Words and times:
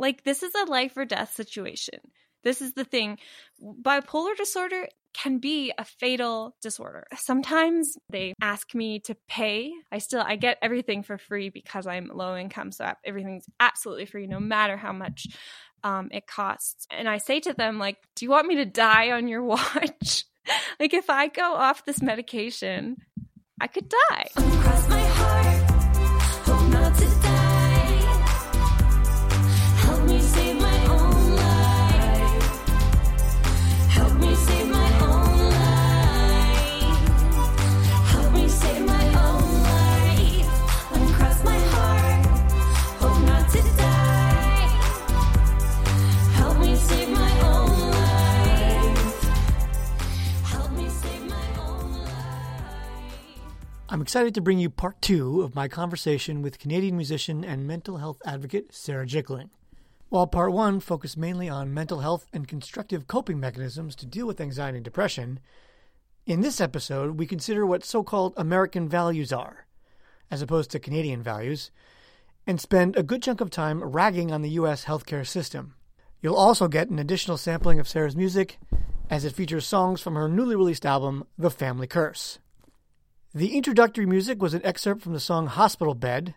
Like, 0.00 0.24
this 0.24 0.42
is 0.42 0.54
a 0.54 0.70
life 0.70 0.96
or 0.96 1.04
death 1.04 1.34
situation. 1.34 2.00
This 2.42 2.62
is 2.62 2.72
the 2.72 2.84
thing. 2.84 3.18
Bipolar 3.62 4.34
disorder 4.34 4.88
can 5.12 5.38
be 5.38 5.72
a 5.76 5.84
fatal 5.84 6.56
disorder. 6.62 7.06
Sometimes 7.14 7.96
they 8.08 8.32
ask 8.40 8.74
me 8.74 9.00
to 9.00 9.16
pay. 9.28 9.72
I 9.92 9.98
still 9.98 10.22
I 10.22 10.36
get 10.36 10.58
everything 10.62 11.02
for 11.02 11.18
free 11.18 11.50
because 11.50 11.86
I'm 11.86 12.10
low 12.12 12.36
income, 12.36 12.72
so 12.72 12.90
everything's 13.04 13.44
absolutely 13.58 14.06
free 14.06 14.26
no 14.26 14.40
matter 14.40 14.76
how 14.76 14.92
much 14.92 15.26
um, 15.84 16.08
it 16.12 16.26
costs. 16.26 16.86
And 16.90 17.08
I 17.08 17.18
say 17.18 17.40
to 17.40 17.52
them 17.52 17.78
like, 17.78 17.98
"Do 18.16 18.24
you 18.24 18.30
want 18.30 18.46
me 18.46 18.56
to 18.56 18.64
die 18.64 19.10
on 19.10 19.28
your 19.28 19.42
watch?" 19.44 20.24
like 20.80 20.94
if 20.94 21.10
I 21.10 21.28
go 21.28 21.52
off 21.54 21.84
this 21.84 22.00
medication, 22.00 22.96
I 23.60 23.66
could 23.66 23.92
die. 24.10 25.68
I'm 53.92 54.00
excited 54.00 54.36
to 54.36 54.40
bring 54.40 54.60
you 54.60 54.70
part 54.70 55.02
two 55.02 55.42
of 55.42 55.56
my 55.56 55.66
conversation 55.66 56.42
with 56.42 56.60
Canadian 56.60 56.94
musician 56.94 57.44
and 57.44 57.66
mental 57.66 57.96
health 57.96 58.22
advocate 58.24 58.72
Sarah 58.72 59.04
Jickling. 59.04 59.50
While 60.10 60.28
part 60.28 60.52
one 60.52 60.78
focused 60.78 61.16
mainly 61.16 61.48
on 61.48 61.74
mental 61.74 61.98
health 61.98 62.24
and 62.32 62.46
constructive 62.46 63.08
coping 63.08 63.40
mechanisms 63.40 63.96
to 63.96 64.06
deal 64.06 64.28
with 64.28 64.40
anxiety 64.40 64.78
and 64.78 64.84
depression, 64.84 65.40
in 66.24 66.40
this 66.40 66.60
episode 66.60 67.18
we 67.18 67.26
consider 67.26 67.66
what 67.66 67.84
so 67.84 68.04
called 68.04 68.32
American 68.36 68.88
values 68.88 69.32
are, 69.32 69.66
as 70.30 70.40
opposed 70.40 70.70
to 70.70 70.78
Canadian 70.78 71.20
values, 71.20 71.72
and 72.46 72.60
spend 72.60 72.94
a 72.94 73.02
good 73.02 73.24
chunk 73.24 73.40
of 73.40 73.50
time 73.50 73.82
ragging 73.82 74.30
on 74.30 74.42
the 74.42 74.50
U.S. 74.50 74.84
healthcare 74.84 75.26
system. 75.26 75.74
You'll 76.22 76.36
also 76.36 76.68
get 76.68 76.90
an 76.90 77.00
additional 77.00 77.36
sampling 77.36 77.80
of 77.80 77.88
Sarah's 77.88 78.14
music, 78.14 78.60
as 79.10 79.24
it 79.24 79.34
features 79.34 79.66
songs 79.66 80.00
from 80.00 80.14
her 80.14 80.28
newly 80.28 80.54
released 80.54 80.86
album, 80.86 81.26
The 81.36 81.50
Family 81.50 81.88
Curse. 81.88 82.38
The 83.32 83.56
introductory 83.56 84.06
music 84.06 84.42
was 84.42 84.54
an 84.54 84.64
excerpt 84.64 85.02
from 85.02 85.12
the 85.12 85.20
song 85.20 85.46
Hospital 85.46 85.94
Bed. 85.94 86.34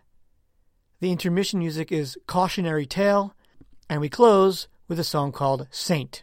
The 1.00 1.10
intermission 1.10 1.58
music 1.58 1.90
is 1.90 2.16
Cautionary 2.28 2.86
Tale, 2.86 3.34
and 3.90 4.00
we 4.00 4.08
close 4.08 4.68
with 4.86 5.00
a 5.00 5.02
song 5.02 5.32
called 5.32 5.66
Saint. 5.72 6.22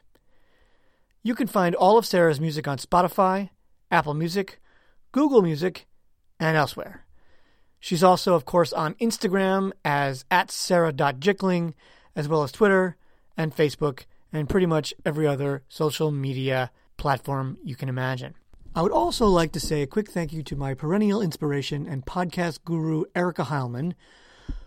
You 1.23 1.35
can 1.35 1.47
find 1.47 1.75
all 1.75 1.97
of 1.97 2.05
Sarah's 2.05 2.39
music 2.39 2.69
on 2.69 2.77
Spotify, 2.77 3.49
Apple 3.91 4.13
Music, 4.13 4.61
Google 5.11 5.41
Music, 5.41 5.87
and 6.39 6.55
elsewhere. 6.55 7.05
She's 7.81 8.01
also, 8.01 8.33
of 8.33 8.45
course, 8.45 8.71
on 8.71 8.93
Instagram 8.93 9.73
as 9.83 10.23
at 10.31 10.51
sarah.jickling, 10.51 11.73
as 12.15 12.29
well 12.29 12.43
as 12.43 12.51
Twitter 12.53 12.95
and 13.35 13.53
Facebook, 13.53 14.05
and 14.31 14.47
pretty 14.47 14.67
much 14.67 14.93
every 15.05 15.27
other 15.27 15.63
social 15.67 16.11
media 16.11 16.71
platform 16.95 17.57
you 17.61 17.75
can 17.75 17.89
imagine. 17.89 18.35
I 18.73 18.81
would 18.81 18.93
also 18.93 19.25
like 19.25 19.51
to 19.51 19.59
say 19.59 19.81
a 19.81 19.87
quick 19.87 20.09
thank 20.09 20.31
you 20.31 20.43
to 20.43 20.55
my 20.55 20.73
perennial 20.73 21.21
inspiration 21.21 21.85
and 21.85 22.05
podcast 22.05 22.63
guru, 22.63 23.03
Erica 23.13 23.43
Heilman, 23.43 23.95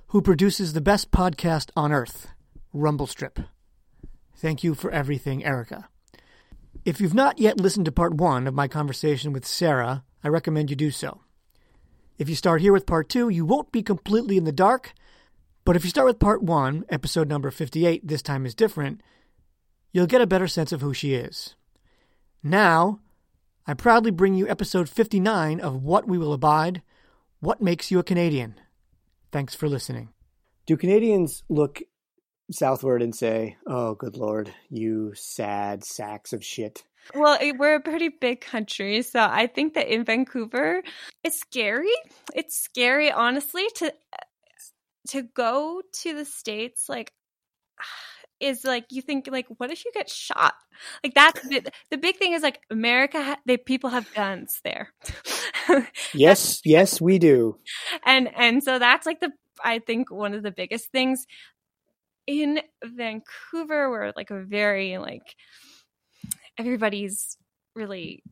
who 0.09 0.21
produces 0.21 0.75
the 0.75 0.83
best 0.83 1.11
podcast 1.11 1.71
on 1.75 1.91
earth, 1.91 2.29
Rumble 2.75 3.07
Strip. 3.07 3.41
Thank 4.37 4.63
you 4.63 4.75
for 4.75 4.91
everything, 4.91 5.43
Erica. 5.43 5.89
If 6.85 7.01
you've 7.01 7.15
not 7.15 7.39
yet 7.39 7.59
listened 7.59 7.87
to 7.87 7.93
part 7.93 8.13
one 8.13 8.47
of 8.47 8.53
my 8.53 8.69
conversation 8.69 9.33
with 9.33 9.47
Sarah, 9.47 10.05
I 10.23 10.29
recommend 10.29 10.69
you 10.69 10.77
do 10.77 10.91
so. 10.91 11.23
If 12.19 12.29
you 12.29 12.35
start 12.35 12.61
here 12.61 12.75
with 12.75 12.85
part 12.85 13.09
two, 13.09 13.31
you 13.31 13.47
won't 13.47 13.73
be 13.73 13.83
completely 13.83 14.37
in 14.37 14.45
the 14.45 14.53
dark, 14.53 14.93
but 15.65 15.77
if 15.77 15.85
you 15.85 15.89
start 15.89 16.09
with 16.09 16.19
part 16.19 16.43
one, 16.43 16.85
episode 16.91 17.31
number 17.31 17.51
58, 17.51 18.07
This 18.07 18.21
Time 18.21 18.45
is 18.45 18.55
Different, 18.55 19.01
you'll 19.93 20.07
get 20.07 20.21
a 20.21 20.27
better 20.27 20.47
sense 20.47 20.73
of 20.73 20.83
who 20.83 20.93
she 20.93 21.15
is. 21.15 21.55
Now, 22.43 23.01
I 23.67 23.73
proudly 23.73 24.11
bring 24.11 24.35
you 24.35 24.47
episode 24.47 24.91
59 24.91 25.59
of 25.59 25.83
What 25.83 26.07
We 26.07 26.19
Will 26.19 26.35
Abide 26.35 26.83
What 27.41 27.63
Makes 27.63 27.91
You 27.91 27.99
a 27.99 28.03
Canadian. 28.03 28.57
Thanks 29.33 29.55
for 29.55 29.71
listening. 29.71 30.11
Do 30.67 30.77
Canadians 30.77 31.43
look 31.49 31.81
southward 32.51 33.01
and 33.01 33.15
say, 33.15 33.57
oh, 33.67 33.95
good 33.95 34.19
Lord, 34.19 34.53
you 34.69 35.15
sad 35.15 35.83
sacks 35.83 36.35
of 36.35 36.45
shit? 36.45 36.85
Well, 37.15 37.39
we're 37.57 37.77
a 37.77 37.81
pretty 37.81 38.11
big 38.11 38.43
country, 38.43 39.01
so 39.01 39.21
I 39.21 39.47
think 39.47 39.73
that 39.75 39.89
in 39.89 40.05
Vancouver, 40.05 40.83
it's 41.23 41.41
scary. 41.41 41.95
It's 42.35 42.63
scary, 42.63 43.11
honestly, 43.11 43.65
to 43.77 43.95
to 45.09 45.23
go 45.23 45.81
to 46.03 46.15
the 46.15 46.27
states. 46.27 46.89
Like, 46.89 47.13
is 48.45 48.65
like 48.65 48.87
you 48.91 49.03
think 49.03 49.29
like 49.31 49.47
what 49.57 49.71
if 49.71 49.85
you 49.85 49.91
get 49.93 50.09
shot? 50.11 50.55
Like 51.03 51.15
that's 51.15 51.41
the, 51.49 51.63
the 51.91 51.99
big 51.99 52.17
thing 52.17 52.33
is 52.33 52.43
like 52.43 52.61
america 52.71 53.23
ha- 53.23 53.41
they 53.47 53.57
people 53.57 53.91
have 53.91 54.13
guns 54.15 54.61
there. 54.65 54.93
Yes 56.13 56.61
yes 56.65 57.01
we 57.01 57.19
do. 57.19 57.59
And 58.05 58.31
and 58.37 58.63
so 58.63 58.79
that's 58.79 59.07
like 59.07 59.21
the 59.21 59.33
i 59.63 59.79
think 59.79 60.11
one 60.11 60.35
of 60.35 60.43
the 60.43 60.51
biggest 60.51 60.91
things 60.91 61.27
in 62.27 62.61
vancouver 62.85 63.91
we're 63.91 64.13
like 64.17 64.31
a 64.31 64.43
very 64.43 64.99
like 64.99 65.37
everybody's 66.59 67.37
really 67.75 68.23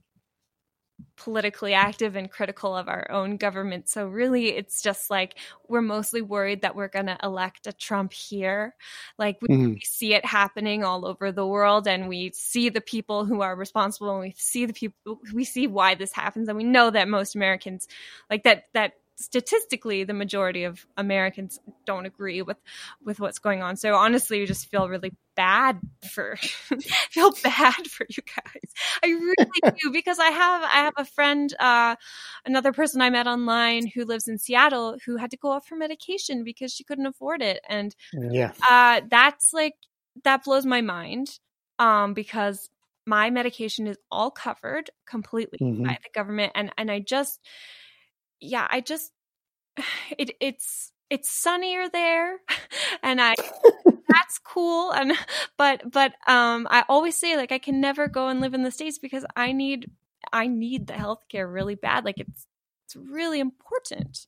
politically 1.16 1.74
active 1.74 2.16
and 2.16 2.30
critical 2.30 2.76
of 2.76 2.88
our 2.88 3.10
own 3.10 3.36
government. 3.36 3.88
So 3.88 4.06
really 4.06 4.48
it's 4.48 4.82
just 4.82 5.10
like 5.10 5.38
we're 5.68 5.82
mostly 5.82 6.22
worried 6.22 6.62
that 6.62 6.74
we're 6.74 6.88
going 6.88 7.06
to 7.06 7.18
elect 7.22 7.66
a 7.66 7.72
Trump 7.72 8.12
here. 8.12 8.74
Like 9.18 9.38
we, 9.42 9.48
mm-hmm. 9.48 9.72
we, 9.74 9.80
see 9.80 10.14
it 10.14 10.24
happening 10.24 10.84
all 10.84 11.06
over 11.06 11.32
the 11.32 11.46
world 11.46 11.86
and 11.86 12.08
we 12.08 12.32
see 12.34 12.68
the 12.68 12.80
people 12.80 13.24
who 13.24 13.42
are 13.42 13.54
responsible 13.54 14.10
and 14.12 14.20
we 14.20 14.34
see 14.36 14.66
the 14.66 14.72
people 14.72 15.20
we 15.34 15.44
see 15.44 15.66
why 15.66 15.94
this 15.94 16.12
happens 16.12 16.48
and 16.48 16.56
we 16.56 16.64
know 16.64 16.90
that 16.90 17.08
most 17.08 17.34
Americans 17.34 17.88
like 18.30 18.44
that 18.44 18.64
that 18.72 18.94
statistically 19.22 20.04
the 20.04 20.14
majority 20.14 20.64
of 20.64 20.86
Americans 20.96 21.60
don't 21.86 22.06
agree 22.06 22.42
with 22.42 22.58
with 23.04 23.20
what's 23.20 23.38
going 23.38 23.62
on. 23.62 23.76
So 23.76 23.94
honestly, 23.94 24.38
you 24.38 24.46
just 24.46 24.70
feel 24.70 24.88
really 24.88 25.12
bad 25.34 25.78
for 26.10 26.36
feel 27.10 27.32
bad 27.42 27.86
for 27.86 28.06
you 28.08 28.22
guys. 28.34 28.72
I 29.02 29.08
really 29.08 29.76
do 29.82 29.90
because 29.90 30.18
I 30.18 30.30
have 30.30 30.62
I 30.62 30.84
have 30.84 30.94
a 30.96 31.04
friend, 31.04 31.52
uh, 31.58 31.96
another 32.44 32.72
person 32.72 33.00
I 33.00 33.10
met 33.10 33.26
online 33.26 33.86
who 33.86 34.04
lives 34.04 34.28
in 34.28 34.38
Seattle 34.38 34.98
who 35.06 35.16
had 35.16 35.30
to 35.30 35.36
go 35.36 35.50
off 35.50 35.68
her 35.68 35.76
medication 35.76 36.44
because 36.44 36.72
she 36.72 36.84
couldn't 36.84 37.06
afford 37.06 37.42
it, 37.42 37.60
and 37.68 37.94
yeah, 38.12 38.52
uh, 38.68 39.00
that's 39.08 39.52
like 39.52 39.74
that 40.24 40.44
blows 40.44 40.66
my 40.66 40.80
mind 40.80 41.38
um, 41.78 42.14
because 42.14 42.68
my 43.06 43.30
medication 43.30 43.86
is 43.86 43.98
all 44.10 44.30
covered 44.30 44.90
completely 45.06 45.58
mm-hmm. 45.60 45.84
by 45.84 45.98
the 46.02 46.10
government, 46.14 46.52
and 46.54 46.70
and 46.76 46.90
I 46.90 47.00
just 47.00 47.40
yeah, 48.42 48.66
I 48.70 48.80
just 48.80 49.12
it 50.18 50.32
it's 50.40 50.92
it's 51.10 51.30
sunnier 51.30 51.88
there 51.88 52.38
and 53.02 53.20
I 53.20 53.34
that's 54.08 54.38
cool 54.38 54.92
and 54.92 55.12
but 55.58 55.90
but 55.90 56.12
um 56.26 56.66
I 56.70 56.84
always 56.88 57.16
say 57.16 57.36
like 57.36 57.52
I 57.52 57.58
can 57.58 57.80
never 57.80 58.08
go 58.08 58.28
and 58.28 58.40
live 58.40 58.54
in 58.54 58.62
the 58.62 58.70
states 58.70 58.98
because 58.98 59.24
I 59.36 59.52
need 59.52 59.90
I 60.32 60.46
need 60.46 60.86
the 60.86 60.94
healthcare 60.94 61.52
really 61.52 61.74
bad 61.74 62.04
like 62.04 62.18
it's 62.18 62.46
it's 62.86 62.96
really 62.96 63.40
important. 63.40 64.26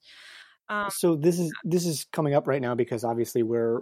Um, 0.69 0.89
so 0.91 1.15
this 1.15 1.39
is 1.39 1.53
this 1.63 1.85
is 1.85 2.07
coming 2.11 2.35
up 2.35 2.47
right 2.47 2.63
now 2.63 2.75
because 2.75 3.05
obviously 3.05 3.43
we're 3.43 3.81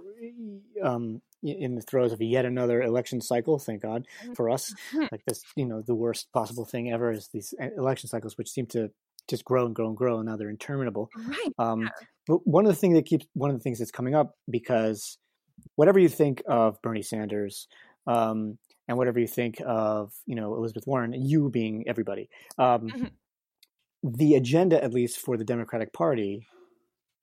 um, 0.83 1.23
in 1.43 1.75
the 1.75 1.81
throes 1.81 2.13
of 2.13 2.21
yet 2.21 2.45
another 2.45 2.83
election 2.83 3.21
cycle. 3.21 3.59
Thank 3.59 3.83
God 3.83 4.07
mm-hmm. 4.23 4.33
for 4.35 4.51
us. 4.51 4.75
Mm-hmm. 4.93 5.07
Like 5.13 5.25
this, 5.25 5.45
you 5.55 5.65
know, 5.65 5.83
the 5.83 5.95
worst 5.95 6.33
possible 6.33 6.65
thing 6.65 6.91
ever 6.91 7.13
is 7.13 7.29
these 7.29 7.55
uh, 7.61 7.69
election 7.77 8.09
cycles, 8.09 8.37
which 8.37 8.51
seem 8.51 8.67
to 8.67 8.91
just 9.29 9.45
grow 9.45 9.67
and 9.67 9.75
grow 9.75 9.89
and 9.89 9.97
grow, 9.97 10.19
and 10.19 10.27
now 10.27 10.37
they're 10.37 10.51
interminable. 10.51 11.11
Right. 11.17 11.53
Um, 11.59 11.89
but 12.27 12.47
one 12.47 12.67
of 12.67 12.73
the 12.73 12.77
things 12.77 12.95
that 12.95 13.07
keeps 13.07 13.27
one 13.35 13.51
of 13.51 13.57
the 13.57 13.63
things 13.63 13.79
that's 13.79 13.91
coming 13.91 14.15
up 14.15 14.35
because 14.51 15.19
whatever 15.77 15.99
you 15.99 16.09
think 16.09 16.43
of 16.49 16.81
Bernie 16.83 17.03
Sanders, 17.03 17.69
um, 18.07 18.59
and 18.89 18.99
whatever 18.99 19.21
you 19.21 19.27
think 19.27 19.61
of 19.65 20.13
you 20.27 20.35
know 20.35 20.55
Elizabeth 20.55 20.85
Warren, 20.87 21.13
you 21.15 21.51
being 21.51 21.85
everybody, 21.87 22.29
um, 22.59 22.89
mm-hmm. 22.89 23.05
the 24.03 24.35
agenda 24.35 24.83
at 24.83 24.93
least 24.93 25.19
for 25.19 25.37
the 25.37 25.45
Democratic 25.45 25.93
Party, 25.93 26.47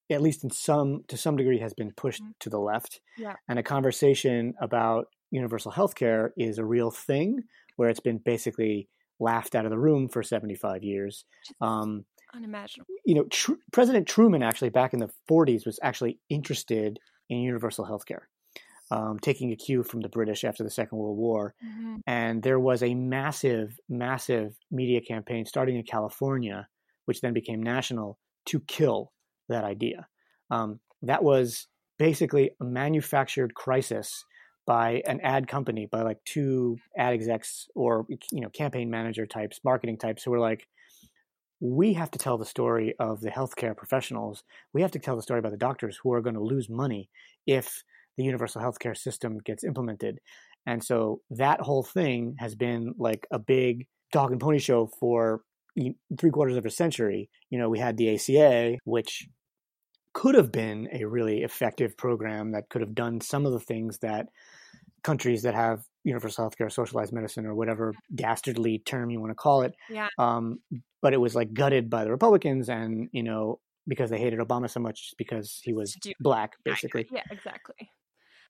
at 0.10 0.22
least 0.22 0.44
in 0.44 0.50
some 0.50 1.04
to 1.08 1.18
some 1.18 1.38
degree, 1.38 1.60
has 1.60 1.74
been 1.74 1.92
pushed 1.92 2.22
mm-hmm. 2.22 2.32
to 2.40 2.50
the 2.50 2.60
left. 2.60 3.02
Yeah. 3.18 3.36
And 3.48 3.60
a 3.60 3.64
conversation 3.64 4.54
about 4.62 5.08
universal 5.32 5.72
health 5.72 5.96
care 5.96 6.34
is 6.38 6.58
a 6.58 6.66
real 6.66 6.92
thing 6.92 7.44
where 7.76 7.90
it's 7.90 8.00
been 8.00 8.20
basically 8.24 8.90
laughed 9.20 9.56
out 9.56 9.66
of 9.66 9.72
the 9.72 9.80
room 9.80 10.08
for 10.10 10.24
75 10.24 10.84
years. 10.84 11.26
Um, 11.62 12.06
Unimaginable. 12.34 12.88
You 13.06 13.16
know, 13.16 13.26
tr- 13.26 13.54
President 13.72 14.08
Truman 14.08 14.44
actually 14.44 14.70
back 14.70 14.94
in 14.94 15.00
the 15.00 15.10
40s 15.30 15.66
was 15.66 15.80
actually 15.82 16.20
interested 16.30 17.00
in 17.30 17.40
universal 17.40 17.86
health 17.86 18.06
care. 18.06 18.30
um, 18.92 19.20
taking 19.20 19.52
a 19.52 19.56
cue 19.56 19.84
from 19.84 20.02
the 20.02 20.10
British 20.10 20.44
after 20.44 20.64
the 20.64 20.70
Second 20.70 20.98
World 20.98 21.18
War. 21.18 21.54
Mm-hmm. 21.64 21.98
And 22.08 22.42
there 22.42 22.60
was 22.60 22.82
a 22.82 22.96
massive, 22.96 23.80
massive 23.88 24.58
media 24.72 25.02
campaign 25.02 25.46
starting 25.46 25.76
in 25.76 25.84
California, 25.84 26.68
which 27.06 27.22
then 27.22 27.34
became 27.34 27.62
national, 27.62 28.18
to 28.48 28.60
kill 28.62 29.12
that 29.48 29.64
idea. 29.64 30.08
Um, 30.50 30.80
that 31.04 31.24
was 31.24 31.68
basically 32.00 32.52
a 32.60 32.64
manufactured 32.66 33.54
crisis 33.54 34.24
by 34.70 35.02
an 35.08 35.20
ad 35.22 35.48
company, 35.48 35.88
by 35.88 36.04
like 36.04 36.24
two 36.26 36.78
ad 36.96 37.12
execs 37.12 37.68
or 37.74 38.06
you 38.32 38.40
know 38.40 38.50
campaign 38.50 38.88
manager 38.88 39.26
types, 39.26 39.60
marketing 39.64 39.98
types 39.98 40.24
who 40.24 40.30
were 40.30 40.40
like, 40.40 40.68
we 41.60 41.94
have 41.94 42.12
to 42.12 42.20
tell 42.20 42.38
the 42.38 42.46
story 42.46 42.94
of 43.00 43.20
the 43.20 43.32
healthcare 43.32 43.76
professionals. 43.76 44.44
We 44.72 44.84
have 44.84 44.92
to 44.92 45.00
tell 45.00 45.16
the 45.16 45.24
story 45.24 45.40
about 45.40 45.54
the 45.54 45.58
doctors 45.58 45.98
who 45.98 46.14
are 46.14 46.22
going 46.22 46.36
to 46.36 46.44
lose 46.44 46.70
money 46.70 47.10
if 47.48 47.84
the 48.16 48.24
universal 48.24 48.62
healthcare 48.62 48.96
system 48.96 49.40
gets 49.40 49.64
implemented. 49.64 50.20
And 50.68 50.84
so 50.84 51.22
that 51.32 51.62
whole 51.62 51.82
thing 51.84 52.36
has 52.38 52.54
been 52.54 52.94
like 53.00 53.26
a 53.32 53.40
big 53.40 53.88
dog 54.12 54.32
and 54.32 54.40
pony 54.40 54.60
show 54.60 54.92
for 55.00 55.42
three 56.20 56.30
quarters 56.30 56.58
of 56.58 56.68
a 56.68 56.70
century. 56.70 57.32
You 57.50 57.58
know, 57.58 57.70
we 57.70 57.80
had 57.80 57.98
the 57.98 58.14
ACA, 58.14 58.78
which 58.84 59.28
could 60.14 60.36
have 60.36 60.52
been 60.52 60.90
a 60.92 61.06
really 61.06 61.42
effective 61.42 61.98
program 61.98 62.52
that 62.52 62.70
could 62.70 62.82
have 62.82 62.94
done 62.94 63.20
some 63.20 63.48
of 63.48 63.52
the 63.52 63.60
things 63.60 63.98
that 64.00 64.28
countries 65.04 65.44
that 65.44 65.56
have 65.56 65.82
universal 66.04 66.50
healthcare, 66.50 66.72
socialized 66.72 67.14
medicine, 67.14 67.46
or 67.46 67.56
whatever 67.56 67.94
dastardly 68.14 68.80
term 68.80 69.10
you 69.10 69.20
want 69.20 69.32
to 69.32 69.36
call 69.36 69.62
it. 69.62 69.74
Yeah. 69.90 70.08
Um, 70.18 70.60
but 71.02 71.14
it 71.14 71.18
was 71.18 71.36
like 71.36 71.54
gutted 71.54 71.90
by 71.90 72.04
the 72.04 72.12
Republicans, 72.12 72.70
and 72.70 73.10
you 73.12 73.24
know 73.24 73.60
because 73.88 74.10
they 74.10 74.20
hated 74.20 74.40
Obama 74.40 74.70
so 74.70 74.80
much 74.80 75.04
just 75.04 75.18
because 75.18 75.60
he 75.64 75.74
was 75.74 75.98
black, 76.20 76.54
basically. 76.64 77.08
Yeah, 77.12 77.24
exactly. 77.32 77.90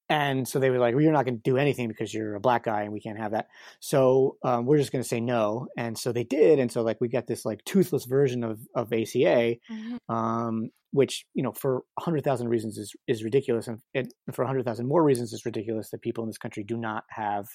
And 0.09 0.47
so 0.47 0.59
they 0.59 0.71
were 0.71 0.79
like, 0.79 0.95
well, 0.95 1.03
you're 1.03 1.13
not 1.13 1.25
going 1.25 1.37
to 1.37 1.43
do 1.43 1.57
anything 1.57 1.87
because 1.87 2.11
you're 2.13 2.35
a 2.35 2.39
black 2.39 2.63
guy 2.63 2.81
and 2.81 2.91
we 2.91 2.99
can't 2.99 3.19
have 3.19 3.31
that. 3.31 3.47
So 3.79 4.37
um, 4.43 4.65
we're 4.65 4.77
just 4.77 4.91
going 4.91 5.03
to 5.03 5.07
say 5.07 5.21
no. 5.21 5.67
And 5.77 5.97
so 5.97 6.11
they 6.11 6.23
did. 6.23 6.57
And 6.57 6.71
so 6.71 6.81
like 6.81 6.97
we 6.99 7.09
got 7.09 7.27
this 7.27 7.45
like 7.45 7.63
toothless 7.63 8.05
version 8.05 8.43
of, 8.43 8.59
of 8.75 8.91
ACA, 8.91 9.55
mm-hmm. 9.71 9.97
um, 10.13 10.69
which, 10.91 11.25
you 11.35 11.43
know, 11.43 11.51
for 11.51 11.83
100,000 11.95 12.47
reasons 12.47 12.79
is, 12.79 12.93
is 13.07 13.23
ridiculous. 13.23 13.67
And, 13.67 13.79
and 13.93 14.11
for 14.33 14.43
100,000 14.43 14.87
more 14.87 15.03
reasons 15.03 15.31
is 15.31 15.45
ridiculous 15.45 15.91
that 15.91 16.01
people 16.01 16.23
in 16.23 16.29
this 16.29 16.39
country 16.39 16.63
do 16.63 16.75
not 16.75 17.03
have 17.09 17.45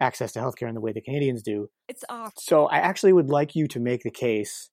access 0.00 0.32
to 0.32 0.40
healthcare 0.40 0.68
in 0.68 0.74
the 0.74 0.80
way 0.80 0.92
the 0.92 1.00
Canadians 1.00 1.42
do. 1.42 1.68
It's 1.88 2.04
off. 2.08 2.34
So 2.38 2.66
I 2.66 2.78
actually 2.78 3.12
would 3.12 3.30
like 3.30 3.56
you 3.56 3.66
to 3.68 3.80
make 3.80 4.02
the 4.02 4.10
case 4.10 4.70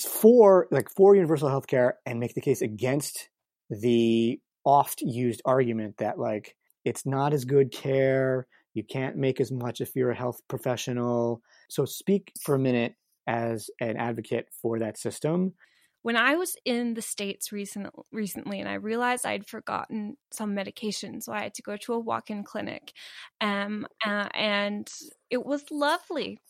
for 0.00 0.66
like 0.70 0.88
for 0.90 1.14
universal 1.14 1.48
healthcare 1.48 1.92
and 2.04 2.18
make 2.18 2.34
the 2.34 2.40
case 2.40 2.60
against 2.60 3.28
the 3.70 4.40
oft 4.64 5.00
used 5.00 5.42
argument 5.44 5.96
that 5.98 6.18
like 6.18 6.56
it's 6.84 7.06
not 7.06 7.32
as 7.32 7.44
good 7.44 7.70
care 7.72 8.46
you 8.74 8.82
can't 8.82 9.16
make 9.16 9.40
as 9.40 9.52
much 9.52 9.80
if 9.80 9.94
you're 9.94 10.10
a 10.10 10.16
health 10.16 10.40
professional. 10.48 11.40
So 11.68 11.84
speak 11.84 12.32
for 12.42 12.56
a 12.56 12.58
minute 12.58 12.94
as 13.26 13.70
an 13.80 13.96
advocate 13.96 14.48
for 14.60 14.80
that 14.80 14.98
system 14.98 15.54
when 16.04 16.16
I 16.18 16.36
was 16.36 16.56
in 16.66 16.94
the 16.94 17.02
States 17.02 17.52
recent, 17.52 17.88
recently 18.12 18.60
and 18.60 18.68
I 18.68 18.74
realized 18.74 19.26
I'd 19.26 19.48
forgotten 19.48 20.16
some 20.32 20.54
medication, 20.54 21.22
so 21.22 21.32
I 21.32 21.44
had 21.44 21.54
to 21.54 21.62
go 21.62 21.76
to 21.78 21.94
a 21.94 21.98
walk 21.98 22.30
in 22.30 22.44
clinic. 22.44 22.92
Um, 23.40 23.86
uh, 24.06 24.28
and 24.34 24.88
it 25.30 25.46
was 25.46 25.64
lovely. 25.72 26.40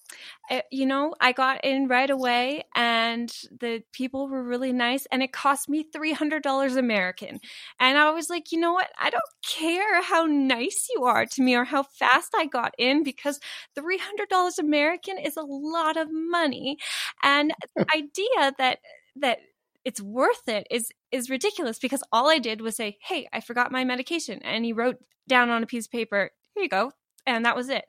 Uh, 0.50 0.60
you 0.70 0.86
know, 0.86 1.14
I 1.20 1.32
got 1.32 1.64
in 1.64 1.88
right 1.88 2.10
away 2.10 2.64
and 2.76 3.30
the 3.60 3.82
people 3.92 4.28
were 4.28 4.42
really 4.42 4.72
nice 4.72 5.06
and 5.12 5.22
it 5.22 5.32
cost 5.32 5.68
me 5.68 5.84
$300 5.92 6.76
American. 6.76 7.40
And 7.80 7.96
I 7.96 8.10
was 8.10 8.28
like, 8.28 8.52
you 8.52 8.60
know 8.60 8.72
what? 8.74 8.90
I 8.98 9.10
don't 9.10 9.22
care 9.46 10.02
how 10.02 10.26
nice 10.26 10.88
you 10.94 11.04
are 11.04 11.26
to 11.26 11.42
me 11.42 11.54
or 11.56 11.64
how 11.64 11.84
fast 11.84 12.32
I 12.36 12.46
got 12.46 12.74
in 12.78 13.02
because 13.04 13.40
$300 13.74 14.58
American 14.58 15.18
is 15.18 15.36
a 15.36 15.42
lot 15.42 15.96
of 15.96 16.08
money. 16.12 16.76
And 17.22 17.52
the 17.76 17.86
idea 17.94 18.52
that 18.58 18.78
that 19.16 19.38
it's 19.84 20.00
worth 20.00 20.48
it 20.48 20.66
is 20.70 20.90
is 21.12 21.30
ridiculous 21.30 21.78
because 21.78 22.02
all 22.12 22.28
I 22.30 22.38
did 22.38 22.60
was 22.60 22.76
say, 22.76 22.98
"Hey, 23.02 23.28
I 23.32 23.40
forgot 23.40 23.72
my 23.72 23.84
medication," 23.84 24.40
and 24.42 24.64
he 24.64 24.72
wrote 24.72 24.96
down 25.28 25.50
on 25.50 25.62
a 25.62 25.66
piece 25.66 25.86
of 25.86 25.92
paper, 25.92 26.30
"Here 26.54 26.62
you 26.62 26.68
go," 26.68 26.92
and 27.26 27.44
that 27.44 27.56
was 27.56 27.68
it. 27.68 27.84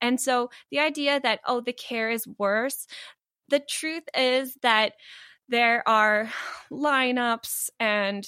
And 0.00 0.20
so 0.20 0.50
the 0.70 0.78
idea 0.80 1.20
that 1.20 1.40
oh, 1.46 1.60
the 1.60 1.72
care 1.72 2.10
is 2.10 2.26
worse, 2.38 2.86
the 3.48 3.60
truth 3.60 4.04
is 4.16 4.56
that 4.62 4.94
there 5.48 5.86
are 5.88 6.30
lineups 6.70 7.70
and 7.80 8.26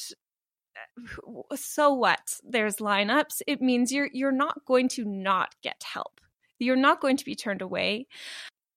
uh, 1.51 1.57
so 1.57 1.95
what? 1.95 2.41
There's 2.45 2.77
lineups. 2.77 3.43
It 3.47 3.63
means 3.63 3.93
you're 3.93 4.11
you're 4.13 4.33
not 4.33 4.65
going 4.67 4.89
to 4.91 5.05
not 5.05 5.55
get 5.63 5.83
help. 5.85 6.21
You're 6.59 6.77
not 6.77 7.01
going 7.01 7.17
to 7.17 7.25
be 7.25 7.35
turned 7.35 7.63
away 7.63 8.07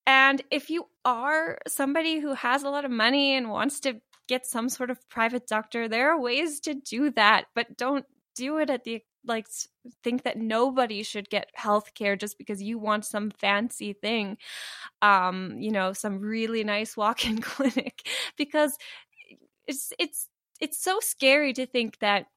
and 0.08 0.42
if 0.52 0.70
you 0.70 0.88
are 1.04 1.58
somebody 1.68 2.20
who 2.20 2.34
has 2.34 2.64
a 2.64 2.70
lot 2.70 2.86
of 2.86 2.92
money 2.92 3.36
and 3.36 3.50
wants 3.50 3.80
to 3.82 4.00
get 4.28 4.46
some 4.46 4.70
sort 4.70 4.90
of 4.90 5.00
private 5.10 5.48
doctor, 5.48 5.88
there 5.88 6.12
are 6.12 6.20
ways 6.20 6.60
to 6.62 6.76
do 6.76 7.12
that, 7.12 7.46
but 7.56 7.78
don't 7.78 8.06
do 8.36 8.58
it 8.58 8.70
at 8.70 8.84
the 8.84 9.02
like 9.28 9.48
think 10.04 10.24
that 10.24 10.38
nobody 10.38 11.02
should 11.02 11.30
get 11.30 11.50
health 11.56 11.94
care 11.96 12.16
just 12.16 12.38
because 12.38 12.62
you 12.62 12.78
want 12.78 13.06
some 13.06 13.32
fancy 13.32 13.94
thing. 13.94 14.38
Um 15.02 15.56
you 15.60 15.72
know 15.72 15.94
some 15.94 16.20
really 16.20 16.64
nice 16.64 16.96
walk-in 16.98 17.42
clinic 17.42 18.08
because 18.38 18.78
it's 19.68 19.92
it's 20.00 20.28
it's 20.62 20.82
so 20.82 21.00
scary 21.00 21.54
to 21.54 21.66
think 21.66 22.00
that 22.00 22.28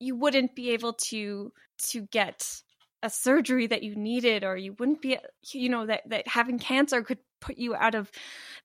you 0.00 0.16
wouldn't 0.16 0.54
be 0.54 0.70
able 0.70 0.92
to 0.94 1.52
to 1.78 2.02
get 2.12 2.62
a 3.02 3.10
surgery 3.10 3.66
that 3.66 3.82
you 3.82 3.94
needed 3.94 4.44
or 4.44 4.56
you 4.56 4.74
wouldn't 4.78 5.02
be 5.02 5.18
you 5.52 5.68
know 5.68 5.86
that 5.86 6.02
that 6.08 6.26
having 6.26 6.58
cancer 6.58 7.02
could 7.02 7.18
put 7.40 7.56
you 7.58 7.74
out 7.74 7.94
of 7.94 8.10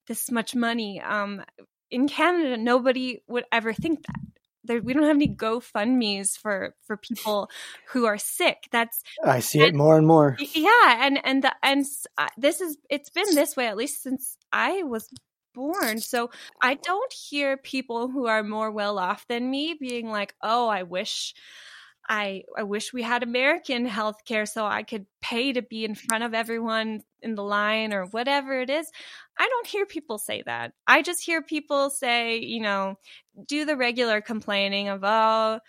this 0.07 0.31
much 0.31 0.55
money 0.55 1.01
um 1.01 1.43
in 1.89 2.07
canada 2.07 2.57
nobody 2.57 3.21
would 3.27 3.45
ever 3.51 3.73
think 3.73 4.05
that 4.05 4.15
there, 4.63 4.81
we 4.81 4.93
don't 4.93 5.03
have 5.03 5.15
any 5.15 5.27
GoFundmes 5.27 6.37
for 6.37 6.75
for 6.85 6.97
people 6.97 7.49
who 7.89 8.05
are 8.05 8.17
sick. 8.17 8.67
That's 8.71 9.01
I 9.25 9.39
see 9.39 9.59
and, 9.59 9.69
it 9.69 9.75
more 9.75 9.97
and 9.97 10.05
more. 10.05 10.37
Yeah, 10.53 11.05
and 11.05 11.19
and 11.23 11.43
the, 11.43 11.55
and 11.63 11.85
uh, 12.17 12.27
this 12.37 12.61
is 12.61 12.77
it's 12.89 13.09
been 13.09 13.33
this 13.35 13.55
way 13.55 13.67
at 13.67 13.77
least 13.77 14.03
since 14.03 14.37
I 14.51 14.83
was 14.83 15.09
born. 15.53 15.99
So 15.99 16.29
I 16.61 16.75
don't 16.75 17.11
hear 17.11 17.57
people 17.57 18.09
who 18.09 18.27
are 18.27 18.43
more 18.43 18.71
well 18.71 18.99
off 18.99 19.25
than 19.27 19.49
me 19.49 19.75
being 19.79 20.09
like, 20.09 20.35
"Oh, 20.41 20.67
I 20.67 20.83
wish 20.83 21.33
I 22.11 22.43
I 22.57 22.63
wish 22.63 22.91
we 22.91 23.03
had 23.03 23.23
American 23.23 23.87
healthcare 23.87 24.45
so 24.45 24.65
I 24.65 24.83
could 24.83 25.05
pay 25.21 25.53
to 25.53 25.61
be 25.61 25.85
in 25.85 25.95
front 25.95 26.25
of 26.25 26.33
everyone 26.33 27.03
in 27.21 27.35
the 27.35 27.43
line 27.43 27.93
or 27.93 28.05
whatever 28.07 28.59
it 28.59 28.69
is. 28.69 28.91
I 29.39 29.47
don't 29.47 29.65
hear 29.65 29.85
people 29.85 30.17
say 30.17 30.43
that. 30.45 30.73
I 30.85 31.03
just 31.03 31.23
hear 31.23 31.41
people 31.41 31.89
say, 31.89 32.39
you 32.39 32.59
know, 32.59 32.95
do 33.47 33.63
the 33.63 33.77
regular 33.77 34.19
complaining 34.19 34.89
of, 34.89 35.01
oh, 35.05 35.61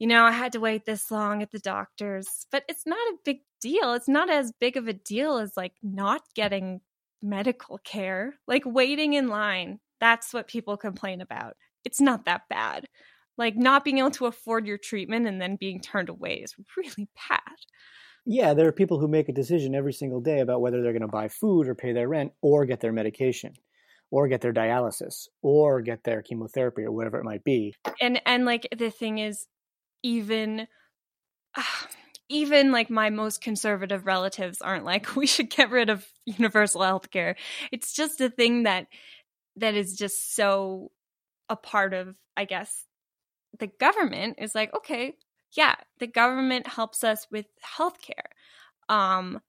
you 0.00 0.08
know, 0.08 0.24
I 0.24 0.32
had 0.32 0.52
to 0.52 0.60
wait 0.60 0.86
this 0.86 1.08
long 1.12 1.40
at 1.40 1.52
the 1.52 1.60
doctor's. 1.60 2.26
But 2.50 2.64
it's 2.68 2.84
not 2.84 2.98
a 2.98 3.18
big 3.24 3.38
deal. 3.60 3.92
It's 3.94 4.08
not 4.08 4.28
as 4.28 4.52
big 4.58 4.76
of 4.76 4.88
a 4.88 4.92
deal 4.92 5.38
as 5.38 5.56
like 5.56 5.74
not 5.84 6.22
getting 6.34 6.80
medical 7.22 7.78
care, 7.78 8.34
like 8.48 8.64
waiting 8.66 9.12
in 9.12 9.28
line. 9.28 9.78
That's 10.00 10.34
what 10.34 10.48
people 10.48 10.76
complain 10.76 11.20
about. 11.20 11.54
It's 11.84 12.00
not 12.00 12.24
that 12.24 12.48
bad. 12.50 12.88
Like 13.36 13.56
not 13.56 13.84
being 13.84 13.98
able 13.98 14.12
to 14.12 14.26
afford 14.26 14.66
your 14.66 14.78
treatment 14.78 15.26
and 15.26 15.40
then 15.40 15.56
being 15.56 15.80
turned 15.80 16.08
away 16.08 16.34
is 16.36 16.54
really 16.76 17.08
bad. 17.28 17.40
Yeah, 18.26 18.54
there 18.54 18.66
are 18.66 18.72
people 18.72 18.98
who 18.98 19.08
make 19.08 19.28
a 19.28 19.32
decision 19.32 19.74
every 19.74 19.92
single 19.92 20.20
day 20.20 20.40
about 20.40 20.60
whether 20.60 20.82
they're 20.82 20.92
going 20.92 21.02
to 21.02 21.08
buy 21.08 21.28
food 21.28 21.68
or 21.68 21.74
pay 21.74 21.92
their 21.92 22.08
rent 22.08 22.32
or 22.40 22.64
get 22.64 22.80
their 22.80 22.92
medication 22.92 23.54
or 24.10 24.28
get 24.28 24.40
their 24.40 24.52
dialysis 24.52 25.28
or 25.42 25.80
get 25.82 26.04
their 26.04 26.22
chemotherapy 26.22 26.82
or 26.82 26.92
whatever 26.92 27.18
it 27.18 27.24
might 27.24 27.44
be. 27.44 27.74
And 28.00 28.20
and 28.24 28.44
like 28.44 28.66
the 28.74 28.90
thing 28.90 29.18
is 29.18 29.46
even 30.02 30.66
uh, 31.56 31.62
even 32.30 32.72
like 32.72 32.88
my 32.88 33.10
most 33.10 33.42
conservative 33.42 34.06
relatives 34.06 34.62
aren't 34.62 34.84
like 34.86 35.14
we 35.16 35.26
should 35.26 35.50
get 35.50 35.70
rid 35.70 35.90
of 35.90 36.06
universal 36.24 36.82
health 36.82 37.10
care. 37.10 37.36
It's 37.72 37.92
just 37.92 38.20
a 38.20 38.30
thing 38.30 38.62
that 38.62 38.86
that 39.56 39.74
is 39.74 39.96
just 39.96 40.34
so 40.34 40.90
a 41.48 41.56
part 41.56 41.92
of 41.92 42.16
I 42.36 42.46
guess 42.46 42.84
the 43.58 43.66
government 43.66 44.38
is 44.38 44.54
like, 44.54 44.74
okay, 44.74 45.14
yeah, 45.52 45.74
the 45.98 46.06
government 46.06 46.66
helps 46.66 47.04
us 47.04 47.26
with 47.30 47.46
healthcare. 47.78 48.32
Um, 48.88 49.40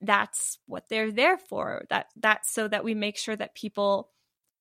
that's 0.00 0.58
what 0.66 0.88
they're 0.88 1.12
there 1.12 1.38
for. 1.38 1.84
That 1.90 2.06
that's 2.16 2.52
so 2.52 2.68
that 2.68 2.84
we 2.84 2.94
make 2.94 3.16
sure 3.16 3.36
that 3.36 3.54
people, 3.54 4.10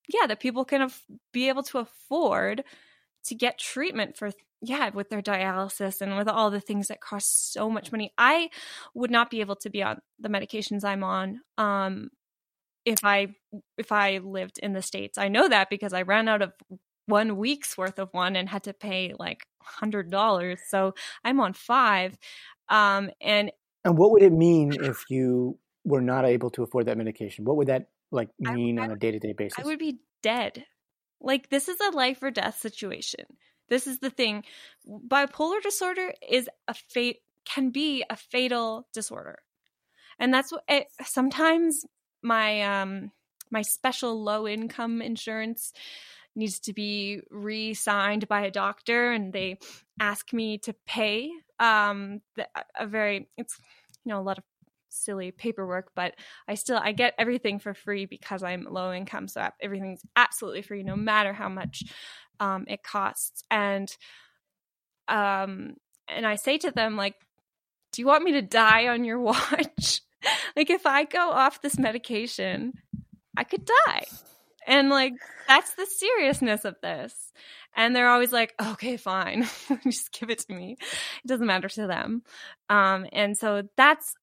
yeah, 0.07 0.27
that 0.27 0.39
people 0.39 0.65
can 0.65 0.83
af- 0.83 1.05
be 1.31 1.49
able 1.49 1.63
to 1.63 1.79
afford 1.79 2.63
to 3.25 3.35
get 3.35 3.59
treatment 3.59 4.17
for 4.17 4.31
yeah 4.61 4.89
with 4.89 5.09
their 5.09 5.21
dialysis 5.21 6.01
and 6.01 6.17
with 6.17 6.27
all 6.27 6.51
the 6.51 6.59
things 6.59 6.87
that 6.87 7.01
cost 7.01 7.53
so 7.53 7.69
much 7.69 7.91
money. 7.91 8.13
I 8.17 8.49
would 8.93 9.11
not 9.11 9.29
be 9.29 9.41
able 9.41 9.55
to 9.57 9.69
be 9.69 9.83
on 9.83 9.99
the 10.19 10.29
medications 10.29 10.83
I'm 10.83 11.03
on 11.03 11.41
um, 11.57 12.09
if 12.85 12.99
I 13.03 13.35
if 13.77 13.91
I 13.91 14.17
lived 14.17 14.59
in 14.59 14.73
the 14.73 14.81
states. 14.81 15.17
I 15.17 15.27
know 15.29 15.47
that 15.47 15.69
because 15.69 15.93
I 15.93 16.01
ran 16.03 16.27
out 16.27 16.41
of 16.41 16.53
one 17.09 17.37
week's 17.37 17.77
worth 17.77 17.99
of 17.99 18.09
one 18.13 18.35
and 18.35 18.47
had 18.47 18.63
to 18.63 18.73
pay 18.73 19.13
like 19.17 19.45
hundred 19.61 20.09
dollars. 20.09 20.59
So 20.67 20.93
I'm 21.23 21.39
on 21.39 21.53
five. 21.53 22.17
Um, 22.69 23.09
and 23.21 23.51
and 23.83 23.97
what 23.97 24.11
would 24.11 24.21
it 24.21 24.33
mean 24.33 24.73
if 24.83 25.05
you 25.09 25.57
were 25.83 26.01
not 26.01 26.25
able 26.25 26.49
to 26.51 26.63
afford 26.63 26.85
that 26.85 26.97
medication? 26.97 27.45
What 27.45 27.57
would 27.57 27.67
that 27.67 27.89
like 28.11 28.29
mean 28.39 28.79
I, 28.79 28.83
on 28.83 28.91
a 28.91 28.95
day 28.95 29.11
to 29.11 29.19
day 29.19 29.33
basis? 29.33 29.59
I 29.59 29.65
would 29.65 29.79
be 29.79 29.99
dead. 30.21 30.65
Like 31.21 31.49
this 31.49 31.67
is 31.67 31.77
a 31.79 31.95
life 31.95 32.21
or 32.21 32.31
death 32.31 32.59
situation. 32.59 33.25
This 33.69 33.87
is 33.87 33.99
the 33.99 34.09
thing. 34.09 34.43
Bipolar 34.87 35.61
disorder 35.61 36.13
is 36.27 36.49
a 36.67 36.73
fate 36.73 37.19
can 37.45 37.71
be 37.71 38.03
a 38.09 38.15
fatal 38.15 38.87
disorder. 38.93 39.39
And 40.19 40.33
that's 40.33 40.51
what 40.51 40.63
it, 40.67 40.87
sometimes 41.05 41.85
my 42.21 42.61
um 42.61 43.11
my 43.51 43.61
special 43.61 44.21
low 44.21 44.47
income 44.47 45.01
insurance 45.01 45.73
needs 46.35 46.59
to 46.59 46.73
be 46.73 47.21
re-signed 47.29 48.27
by 48.27 48.41
a 48.41 48.51
doctor 48.51 49.11
and 49.11 49.33
they 49.33 49.57
ask 49.99 50.31
me 50.33 50.57
to 50.57 50.73
pay 50.85 51.29
um 51.59 52.21
the, 52.35 52.47
a 52.79 52.87
very 52.87 53.27
it's 53.37 53.57
you 54.05 54.11
know 54.11 54.19
a 54.19 54.23
lot 54.23 54.37
of 54.37 54.43
silly 54.91 55.31
paperwork 55.31 55.91
but 55.95 56.13
i 56.47 56.55
still 56.55 56.79
i 56.81 56.91
get 56.91 57.13
everything 57.17 57.59
for 57.59 57.73
free 57.73 58.05
because 58.05 58.41
i'm 58.41 58.67
low 58.69 58.91
income 58.91 59.27
so 59.27 59.47
everything's 59.61 60.01
absolutely 60.15 60.61
free 60.61 60.81
no 60.81 60.95
matter 60.95 61.31
how 61.31 61.47
much 61.47 61.83
um, 62.39 62.65
it 62.67 62.83
costs. 62.83 63.43
And 63.51 63.95
um 65.07 65.73
and 66.07 66.25
i 66.25 66.35
say 66.35 66.59
to 66.59 66.69
them 66.69 66.95
like 66.95 67.15
do 67.91 68.01
you 68.01 68.05
want 68.05 68.23
me 68.23 68.33
to 68.33 68.43
die 68.43 68.87
on 68.87 69.03
your 69.03 69.19
watch? 69.19 70.01
Like 70.55 70.69
if 70.69 70.85
i 70.85 71.03
go 71.03 71.31
off 71.31 71.61
this 71.61 71.79
medication 71.79 72.73
i 73.35 73.43
could 73.43 73.65
die 73.65 74.05
and 74.69 74.89
like 74.89 75.13
that's 75.47 75.73
the 75.73 75.85
seriousness 75.85 76.63
of 76.63 76.75
this 76.81 77.33
and 77.75 77.95
they're 77.95 78.09
always 78.09 78.31
like 78.31 78.53
okay 78.61 78.95
fine 78.95 79.45
just 79.83 80.13
give 80.13 80.29
it 80.29 80.39
to 80.39 80.53
me 80.53 80.77
it 80.79 81.27
doesn't 81.27 81.47
matter 81.47 81.67
to 81.67 81.87
them 81.87 82.21
um 82.69 83.05
and 83.11 83.37
so 83.37 83.63
that's 83.75 84.15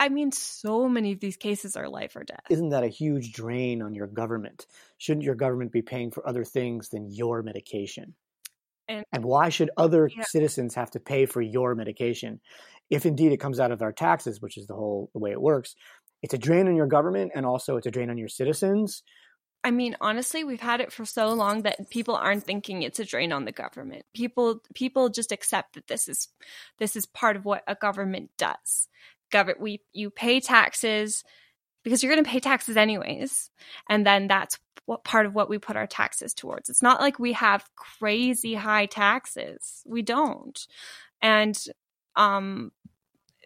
I 0.00 0.08
mean, 0.08 0.32
so 0.32 0.88
many 0.88 1.12
of 1.12 1.20
these 1.20 1.36
cases 1.36 1.76
are 1.76 1.88
life 1.88 2.16
or 2.16 2.24
death. 2.24 2.42
Isn't 2.50 2.70
that 2.70 2.82
a 2.82 2.88
huge 2.88 3.32
drain 3.32 3.82
on 3.82 3.94
your 3.94 4.08
government? 4.08 4.66
Shouldn't 4.98 5.22
your 5.22 5.36
government 5.36 5.70
be 5.70 5.80
paying 5.80 6.10
for 6.10 6.28
other 6.28 6.42
things 6.42 6.88
than 6.88 7.08
your 7.08 7.40
medication? 7.44 8.16
And, 8.88 9.04
and 9.12 9.24
why 9.24 9.50
should 9.50 9.70
other 9.76 10.10
yeah. 10.12 10.24
citizens 10.24 10.74
have 10.74 10.90
to 10.90 10.98
pay 10.98 11.26
for 11.26 11.40
your 11.40 11.76
medication? 11.76 12.40
If 12.90 13.06
indeed 13.06 13.30
it 13.30 13.36
comes 13.36 13.60
out 13.60 13.70
of 13.70 13.80
our 13.80 13.92
taxes, 13.92 14.40
which 14.40 14.58
is 14.58 14.66
the 14.66 14.74
whole 14.74 15.08
the 15.12 15.20
way 15.20 15.30
it 15.30 15.40
works, 15.40 15.76
it's 16.20 16.34
a 16.34 16.38
drain 16.38 16.66
on 16.66 16.74
your 16.74 16.88
government 16.88 17.30
and 17.36 17.46
also 17.46 17.76
it's 17.76 17.86
a 17.86 17.92
drain 17.92 18.10
on 18.10 18.18
your 18.18 18.28
citizens. 18.28 19.04
I 19.64 19.70
mean, 19.70 19.96
honestly, 20.00 20.42
we've 20.42 20.60
had 20.60 20.80
it 20.80 20.92
for 20.92 21.04
so 21.04 21.28
long 21.28 21.62
that 21.62 21.88
people 21.88 22.16
aren't 22.16 22.44
thinking 22.44 22.82
it's 22.82 22.98
a 22.98 23.04
drain 23.04 23.32
on 23.32 23.44
the 23.44 23.52
government. 23.52 24.04
People 24.12 24.60
people 24.74 25.08
just 25.08 25.30
accept 25.30 25.74
that 25.74 25.86
this 25.86 26.08
is 26.08 26.28
this 26.78 26.96
is 26.96 27.06
part 27.06 27.36
of 27.36 27.44
what 27.44 27.62
a 27.68 27.76
government 27.76 28.30
does. 28.36 28.88
Government 29.30 29.60
we 29.60 29.80
you 29.92 30.10
pay 30.10 30.40
taxes 30.40 31.22
because 31.84 32.02
you're 32.02 32.12
going 32.12 32.24
to 32.24 32.30
pay 32.30 32.40
taxes 32.40 32.76
anyways 32.76 33.50
and 33.88 34.06
then 34.06 34.28
that's 34.28 34.58
what 34.86 35.04
part 35.04 35.26
of 35.26 35.34
what 35.34 35.48
we 35.48 35.58
put 35.58 35.76
our 35.76 35.86
taxes 35.86 36.34
towards. 36.34 36.68
It's 36.68 36.82
not 36.82 37.00
like 37.00 37.18
we 37.18 37.32
have 37.34 37.68
crazy 37.76 38.54
high 38.54 38.86
taxes. 38.86 39.82
We 39.86 40.02
don't. 40.02 40.58
And 41.20 41.56
um 42.16 42.72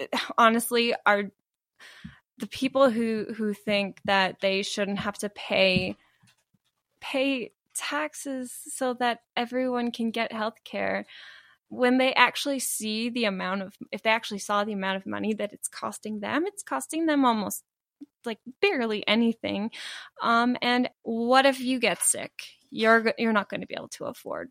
honestly 0.39 0.95
are 1.05 1.25
the 2.39 2.47
people 2.47 2.89
who 2.89 3.27
who 3.37 3.53
think 3.53 4.01
that 4.07 4.41
they 4.41 4.63
shouldn't 4.63 4.99
have 4.99 5.19
to 5.19 5.29
pay 5.29 5.97
pay 7.13 7.53
taxes 7.75 8.53
so 8.69 8.95
that 8.95 9.21
everyone 9.37 9.91
can 9.93 10.11
get 10.11 10.33
health 10.33 10.57
care 10.65 11.07
when 11.69 11.99
they 11.99 12.15
actually 12.15 12.59
see 12.59 13.11
the 13.11 13.25
amount 13.25 13.61
of 13.61 13.75
if 13.93 14.03
they 14.03 14.11
actually 14.11 14.39
saw 14.39 14.65
the 14.65 14.73
amount 14.73 14.97
of 14.97 15.05
money 15.05 15.35
that 15.35 15.53
it's 15.53 15.69
costing 15.69 16.21
them 16.21 16.47
it's 16.47 16.63
costing 16.63 17.07
them 17.07 17.25
almost 17.25 17.65
like 18.27 18.39
barely 18.61 19.07
anything. 19.07 19.71
Um 20.23 20.57
and 20.61 20.91
what 21.03 21.47
if 21.47 21.61
you 21.61 21.79
get 21.79 22.03
sick? 22.03 22.33
You're 22.71 23.13
you're 23.19 23.33
not 23.33 23.49
going 23.49 23.61
to 23.61 23.67
be 23.67 23.77
able 23.77 23.89
to 23.91 24.07
afford 24.07 24.51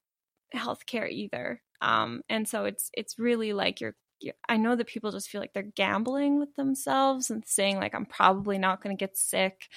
health 0.52 0.86
care 0.86 1.08
either. 1.08 1.62
Um 1.82 2.22
and 2.30 2.48
so 2.48 2.66
it's 2.66 2.90
it's 2.94 3.20
really 3.20 3.54
like 3.54 3.82
you're, 3.82 3.96
you're 4.20 4.36
I 4.48 4.58
know 4.58 4.76
that 4.76 4.88
people 4.88 5.12
just 5.12 5.30
feel 5.30 5.42
like 5.42 5.54
they're 5.54 5.64
gambling 5.64 6.40
with 6.40 6.56
themselves 6.56 7.30
and 7.30 7.44
saying 7.46 7.78
like 7.78 7.94
I'm 7.94 8.06
probably 8.06 8.58
not 8.58 8.82
going 8.82 8.96
to 8.96 9.00
get 9.00 9.18
sick. 9.18 9.68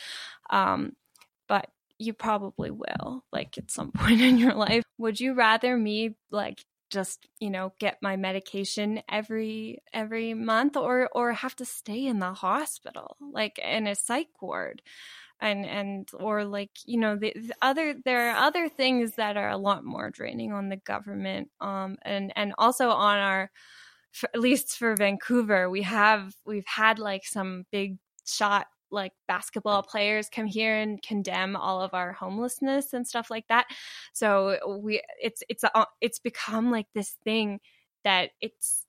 Um 0.50 0.92
but 1.48 1.68
you 1.98 2.12
probably 2.12 2.70
will 2.70 3.24
like 3.32 3.58
at 3.58 3.70
some 3.70 3.92
point 3.94 4.20
in 4.20 4.38
your 4.38 4.54
life. 4.54 4.84
Would 4.98 5.20
you 5.20 5.34
rather 5.34 5.76
me 5.76 6.16
like 6.30 6.64
just 6.90 7.28
you 7.38 7.50
know 7.50 7.72
get 7.78 7.98
my 8.00 8.16
medication 8.16 9.02
every 9.10 9.78
every 9.92 10.32
month 10.32 10.74
or 10.74 11.10
or 11.12 11.32
have 11.34 11.54
to 11.56 11.64
stay 11.66 12.06
in 12.06 12.18
the 12.18 12.32
hospital 12.32 13.16
like 13.20 13.58
in 13.58 13.86
a 13.86 13.94
psych 13.94 14.28
ward? 14.40 14.82
And 15.40 15.64
and 15.64 16.08
or 16.14 16.44
like 16.44 16.70
you 16.84 16.98
know 16.98 17.14
the, 17.14 17.32
the, 17.34 17.54
other 17.62 17.94
there 18.04 18.30
are 18.30 18.36
other 18.44 18.68
things 18.68 19.12
that 19.16 19.36
are 19.36 19.50
a 19.50 19.56
lot 19.56 19.84
more 19.84 20.10
draining 20.10 20.52
on 20.52 20.68
the 20.68 20.78
government 20.78 21.50
um 21.60 21.96
and 22.02 22.32
and 22.34 22.54
also 22.58 22.88
on 22.88 23.18
our 23.18 23.50
for, 24.10 24.28
at 24.34 24.40
least 24.40 24.76
for 24.76 24.96
Vancouver 24.96 25.70
we 25.70 25.82
have 25.82 26.34
we've 26.44 26.66
had 26.66 26.98
like 26.98 27.24
some 27.24 27.66
big 27.70 27.98
shot 28.26 28.66
like 28.90 29.12
basketball 29.26 29.82
players 29.82 30.28
come 30.28 30.46
here 30.46 30.76
and 30.76 31.02
condemn 31.02 31.56
all 31.56 31.80
of 31.82 31.94
our 31.94 32.12
homelessness 32.12 32.92
and 32.92 33.06
stuff 33.06 33.30
like 33.30 33.46
that 33.48 33.66
so 34.12 34.78
we 34.82 35.02
it's 35.20 35.42
it's 35.48 35.64
a, 35.64 35.86
it's 36.00 36.18
become 36.18 36.70
like 36.70 36.86
this 36.94 37.16
thing 37.24 37.60
that 38.04 38.30
it's 38.40 38.86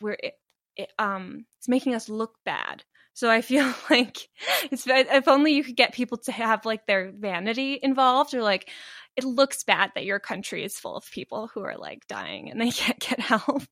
we're 0.00 0.16
it, 0.22 0.34
it, 0.76 0.92
um 0.98 1.44
it's 1.58 1.68
making 1.68 1.94
us 1.94 2.08
look 2.08 2.34
bad 2.44 2.84
so 3.14 3.30
I 3.30 3.42
feel 3.42 3.72
like 3.90 4.28
it's 4.70 4.86
if 4.86 5.28
only 5.28 5.52
you 5.52 5.64
could 5.64 5.76
get 5.76 5.92
people 5.92 6.18
to 6.18 6.32
have 6.32 6.64
like 6.64 6.86
their 6.86 7.12
vanity 7.12 7.78
involved 7.82 8.34
or 8.34 8.42
like 8.42 8.70
it 9.16 9.24
looks 9.24 9.62
bad 9.62 9.92
that 9.94 10.04
your 10.04 10.18
country 10.18 10.64
is 10.64 10.78
full 10.78 10.96
of 10.96 11.10
people 11.10 11.48
who 11.52 11.60
are 11.60 11.76
like 11.76 12.06
dying 12.06 12.50
and 12.50 12.60
they 12.60 12.70
can't 12.70 12.98
get 12.98 13.20
help. 13.20 13.62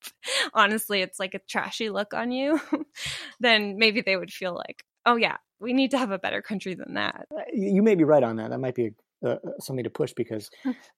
Honestly, 0.52 1.00
it's 1.00 1.18
like 1.18 1.34
a 1.34 1.40
trashy 1.40 1.90
look 1.90 2.12
on 2.14 2.30
you. 2.30 2.60
then 3.40 3.78
maybe 3.78 4.02
they 4.02 4.16
would 4.16 4.32
feel 4.32 4.54
like, 4.54 4.84
oh 5.06 5.16
yeah, 5.16 5.36
we 5.60 5.72
need 5.72 5.90
to 5.92 5.98
have 5.98 6.10
a 6.10 6.18
better 6.18 6.42
country 6.42 6.74
than 6.74 6.94
that. 6.94 7.26
Uh, 7.34 7.42
you 7.52 7.82
may 7.82 7.94
be 7.94 8.04
right 8.04 8.22
on 8.22 8.36
that. 8.36 8.50
That 8.50 8.60
might 8.60 8.74
be 8.74 8.92
uh, 9.26 9.36
something 9.60 9.84
to 9.84 9.90
push 9.90 10.12
because 10.14 10.50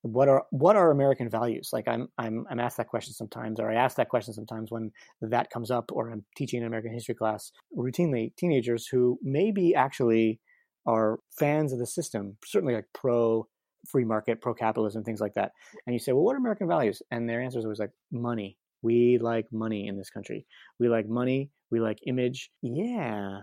what 0.02 0.28
are 0.28 0.44
what 0.50 0.76
are 0.76 0.90
American 0.90 1.28
values? 1.28 1.71
Like 1.73 1.88
I'm 1.88 2.09
I'm 2.18 2.47
I'm 2.50 2.61
asked 2.61 2.76
that 2.76 2.88
question 2.88 3.14
sometimes, 3.14 3.59
or 3.59 3.71
I 3.71 3.75
ask 3.75 3.97
that 3.97 4.09
question 4.09 4.32
sometimes 4.32 4.71
when 4.71 4.92
that 5.21 5.50
comes 5.50 5.71
up, 5.71 5.90
or 5.92 6.11
I'm 6.11 6.25
teaching 6.37 6.61
an 6.61 6.66
American 6.66 6.92
history 6.92 7.14
class 7.14 7.50
routinely. 7.76 8.35
Teenagers 8.37 8.87
who 8.87 9.18
maybe 9.23 9.75
actually 9.75 10.40
are 10.87 11.18
fans 11.38 11.73
of 11.73 11.78
the 11.78 11.87
system, 11.87 12.37
certainly 12.44 12.75
like 12.75 12.87
pro 12.94 13.47
free 13.88 14.04
market, 14.04 14.40
pro 14.40 14.54
capitalism, 14.54 15.02
things 15.02 15.21
like 15.21 15.35
that. 15.35 15.52
And 15.87 15.94
you 15.94 15.99
say, 15.99 16.12
well, 16.12 16.23
what 16.23 16.35
are 16.35 16.38
American 16.38 16.68
values? 16.68 17.02
And 17.11 17.28
their 17.28 17.40
answer 17.40 17.59
is 17.59 17.64
always 17.64 17.80
like 17.80 17.90
money. 18.12 18.56
We 18.82 19.18
like 19.21 19.47
money 19.52 19.87
in 19.88 19.97
this 19.97 20.11
country. 20.11 20.47
We 20.78 20.88
like 20.88 21.09
money. 21.09 21.50
We 21.71 21.80
like 21.80 21.99
image. 22.06 22.50
Yeah, 22.62 23.40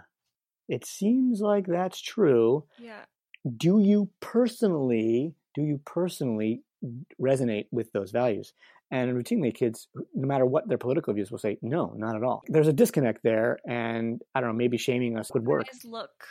it 0.69 0.85
seems 0.85 1.41
like 1.41 1.65
that's 1.67 1.99
true. 1.99 2.63
Yeah. 2.79 3.01
Do 3.57 3.79
you 3.79 4.09
personally, 4.21 5.33
do 5.55 5.61
you 5.61 5.81
personally 5.83 6.61
resonate 7.21 7.65
with 7.71 7.91
those 7.91 8.11
values? 8.11 8.53
And 8.91 9.11
routinely, 9.11 9.53
kids, 9.53 9.87
no 10.15 10.27
matter 10.27 10.45
what 10.45 10.67
their 10.67 10.77
political 10.77 11.13
views, 11.13 11.29
will 11.29 11.37
say, 11.37 11.57
no, 11.61 11.93
not 11.95 12.15
at 12.15 12.23
all. 12.23 12.41
There's 12.47 12.67
a 12.67 12.73
disconnect 12.73 13.21
there. 13.23 13.59
And 13.67 14.21
I 14.33 14.41
don't 14.41 14.49
know, 14.49 14.55
maybe 14.55 14.77
shaming 14.77 15.17
us 15.17 15.31
would 15.33 15.45
work. 15.45 15.67
Look 15.83 16.25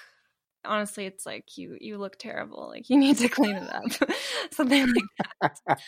honestly 0.69 1.07
it's 1.07 1.27
like 1.27 1.57
you 1.57 1.77
you 1.81 1.99
look 1.99 2.17
terrible. 2.19 2.69
Like 2.69 2.89
you 2.91 2.97
need 2.97 3.19
to 3.19 3.29
clean 3.29 3.57
it 3.57 3.75
up. 3.75 4.11
Something 4.53 4.87
like 4.87 5.31
that. 5.41 5.81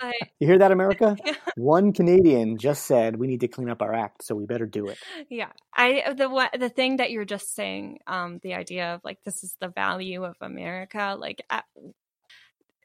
I, 0.00 0.12
you 0.38 0.46
hear 0.46 0.58
that 0.58 0.72
america? 0.72 1.16
Yeah. 1.26 1.34
one 1.56 1.92
canadian 1.92 2.58
just 2.58 2.86
said 2.86 3.16
we 3.16 3.26
need 3.26 3.40
to 3.40 3.48
clean 3.48 3.68
up 3.68 3.82
our 3.82 3.92
act 3.94 4.24
so 4.24 4.34
we 4.34 4.46
better 4.46 4.66
do 4.66 4.86
it. 4.86 4.98
Yeah. 5.28 5.50
I 5.74 6.14
the 6.16 6.28
what 6.28 6.58
the 6.58 6.68
thing 6.68 6.98
that 6.98 7.10
you're 7.10 7.24
just 7.24 7.54
saying 7.54 7.98
um 8.06 8.38
the 8.42 8.54
idea 8.54 8.94
of 8.94 9.00
like 9.02 9.18
this 9.24 9.42
is 9.42 9.56
the 9.60 9.68
value 9.68 10.24
of 10.24 10.36
america 10.40 11.16
like 11.18 11.42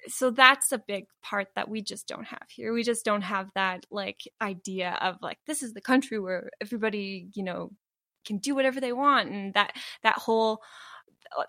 so 0.08 0.32
that's 0.32 0.72
a 0.72 0.80
big 0.80 1.06
part 1.22 1.50
that 1.56 1.70
we 1.70 1.82
just 1.82 2.08
don't 2.08 2.26
have 2.26 2.48
here. 2.50 2.74
We 2.74 2.84
just 2.84 3.06
don't 3.06 3.22
have 3.22 3.50
that 3.56 3.86
like 3.92 4.22
idea 4.42 4.98
of 5.02 5.18
like 5.22 5.38
this 5.46 5.62
is 5.62 5.74
the 5.74 5.82
country 5.82 6.20
where 6.20 6.50
everybody 6.62 7.30
you 7.34 7.44
know 7.44 7.72
can 8.26 8.38
do 8.38 8.56
whatever 8.56 8.80
they 8.80 8.94
want 8.94 9.30
and 9.30 9.54
that 9.54 9.76
that 10.04 10.18
whole 10.18 10.62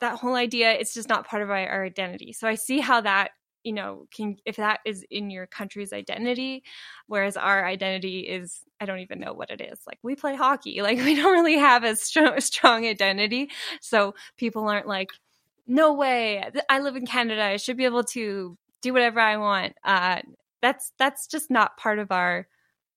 that 0.01 0.19
whole 0.19 0.35
idea 0.35 0.73
it's 0.73 0.95
just 0.95 1.09
not 1.09 1.27
part 1.27 1.43
of 1.43 1.51
our, 1.51 1.69
our 1.69 1.85
identity. 1.85 2.33
So 2.33 2.49
i 2.49 2.55
see 2.55 2.81
how 2.81 3.01
that 3.03 3.31
you 3.65 3.73
know 3.73 4.07
can 4.15 4.37
if 4.45 4.57
that 4.57 4.81
is 4.85 5.05
in 5.11 5.31
your 5.31 5.47
country's 5.47 5.93
identity 5.93 6.65
whereas 7.07 7.37
our 7.37 7.65
identity 7.65 8.21
is 8.21 8.63
i 8.81 8.87
don't 8.87 8.99
even 9.01 9.21
know 9.21 9.33
what 9.33 9.51
it 9.51 9.61
is. 9.61 9.81
Like 9.87 9.99
we 10.03 10.17
play 10.17 10.35
hockey. 10.37 10.81
Like 10.83 10.99
we 10.99 11.15
don't 11.15 11.33
really 11.33 11.59
have 11.59 11.85
a 11.85 11.97
strong, 11.97 12.41
strong 12.41 12.87
identity. 12.87 13.51
So 13.81 14.15
people 14.37 14.69
aren't 14.69 14.89
like 14.89 15.11
no 15.67 15.93
way. 15.95 16.45
I 16.69 16.81
live 16.81 16.97
in 16.97 17.07
canada. 17.07 17.43
I 17.43 17.57
should 17.57 17.77
be 17.77 17.85
able 17.85 18.05
to 18.05 18.59
do 18.83 18.93
whatever 18.93 19.21
I 19.21 19.37
want. 19.37 19.75
Uh, 19.85 20.21
that's 20.61 20.93
that's 20.99 21.27
just 21.27 21.51
not 21.51 21.77
part 21.77 21.99
of 21.99 22.11
our 22.11 22.47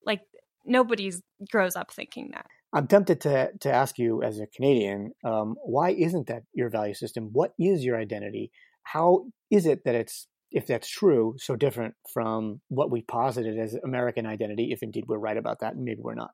like 0.06 0.22
nobody's 0.66 1.22
grows 1.52 1.76
up 1.76 1.92
thinking 1.92 2.32
that. 2.34 2.48
I'm 2.76 2.88
tempted 2.88 3.22
to 3.22 3.52
to 3.62 3.74
ask 3.74 3.98
you 3.98 4.22
as 4.22 4.40
a 4.40 4.48
Canadian, 4.48 5.14
um, 5.24 5.56
why 5.64 5.92
isn't 5.92 6.28
that 6.28 6.44
your 6.54 6.70
value 6.70 6.94
system? 6.94 7.30
What 7.32 7.54
is 7.58 7.86
your 7.86 7.98
identity? 7.98 8.52
How 8.84 9.26
is 9.50 9.66
it 9.66 9.86
that 9.86 9.96
it's 9.96 10.28
if 10.52 10.68
that's 10.68 10.90
true, 10.90 11.36
so 11.38 11.56
different 11.56 11.96
from 12.14 12.62
what 12.70 12.92
we 12.92 13.02
posited 13.02 13.58
as 13.60 13.76
American 13.84 14.26
identity, 14.26 14.72
if 14.72 14.84
indeed 14.84 15.06
we're 15.08 15.18
right 15.18 15.38
about 15.38 15.60
that, 15.60 15.76
and 15.76 15.84
maybe 15.84 16.02
we're 16.02 16.16
not. 16.16 16.32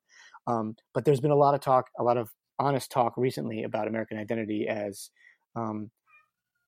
Um, 0.47 0.75
but 0.93 1.05
there's 1.05 1.21
been 1.21 1.31
a 1.31 1.35
lot 1.35 1.55
of 1.55 1.61
talk, 1.61 1.87
a 1.99 2.03
lot 2.03 2.17
of 2.17 2.29
honest 2.59 2.91
talk 2.91 3.13
recently 3.17 3.63
about 3.63 3.87
American 3.87 4.17
identity 4.17 4.67
as 4.67 5.09
um, 5.55 5.89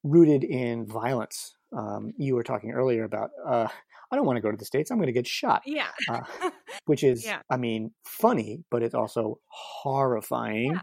rooted 0.04 0.44
in 0.44 0.88
violence. 0.88 1.54
Um, 1.78 2.14
you 2.18 2.36
were 2.36 2.44
talking 2.44 2.72
earlier 2.72 3.04
about, 3.04 3.30
uh, 3.48 3.68
I 4.12 4.16
don't 4.16 4.26
want 4.26 4.38
to 4.38 4.42
go 4.42 4.52
to 4.52 4.58
the 4.58 4.66
States, 4.66 4.92
I'm 4.92 4.98
going 4.98 5.08
to 5.08 5.14
get 5.14 5.28
shot. 5.28 5.62
Yeah. 5.66 5.88
uh, 6.10 6.22
which 6.86 7.04
is, 7.04 7.26
Yeah. 7.26 7.42
I 7.50 7.58
mean, 7.58 7.92
funny, 8.06 8.64
but 8.72 8.84
it's 8.84 8.94
also 8.96 9.40
horrifying. 9.48 10.80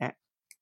And, 0.00 0.12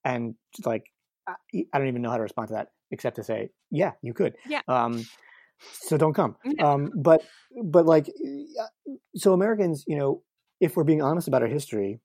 and 0.04 0.34
like, 0.64 0.84
I 1.28 1.78
don't 1.78 1.88
even 1.88 2.02
know 2.02 2.10
how 2.10 2.16
to 2.16 2.22
respond 2.22 2.48
to 2.48 2.54
that 2.54 2.68
except 2.90 3.16
to 3.16 3.24
say, 3.24 3.50
yeah, 3.70 3.92
you 4.02 4.14
could. 4.14 4.34
Yeah. 4.46 4.60
Um, 4.68 5.04
so 5.72 5.96
don't 5.96 6.12
come. 6.14 6.36
Um, 6.60 6.92
but, 6.94 7.22
but 7.64 7.86
like, 7.86 8.06
so 9.16 9.32
Americans, 9.32 9.84
you 9.86 9.96
know, 9.96 10.22
if 10.60 10.76
we're 10.76 10.84
being 10.84 11.02
honest 11.02 11.28
about 11.28 11.42
our 11.42 11.48
history, 11.48 12.00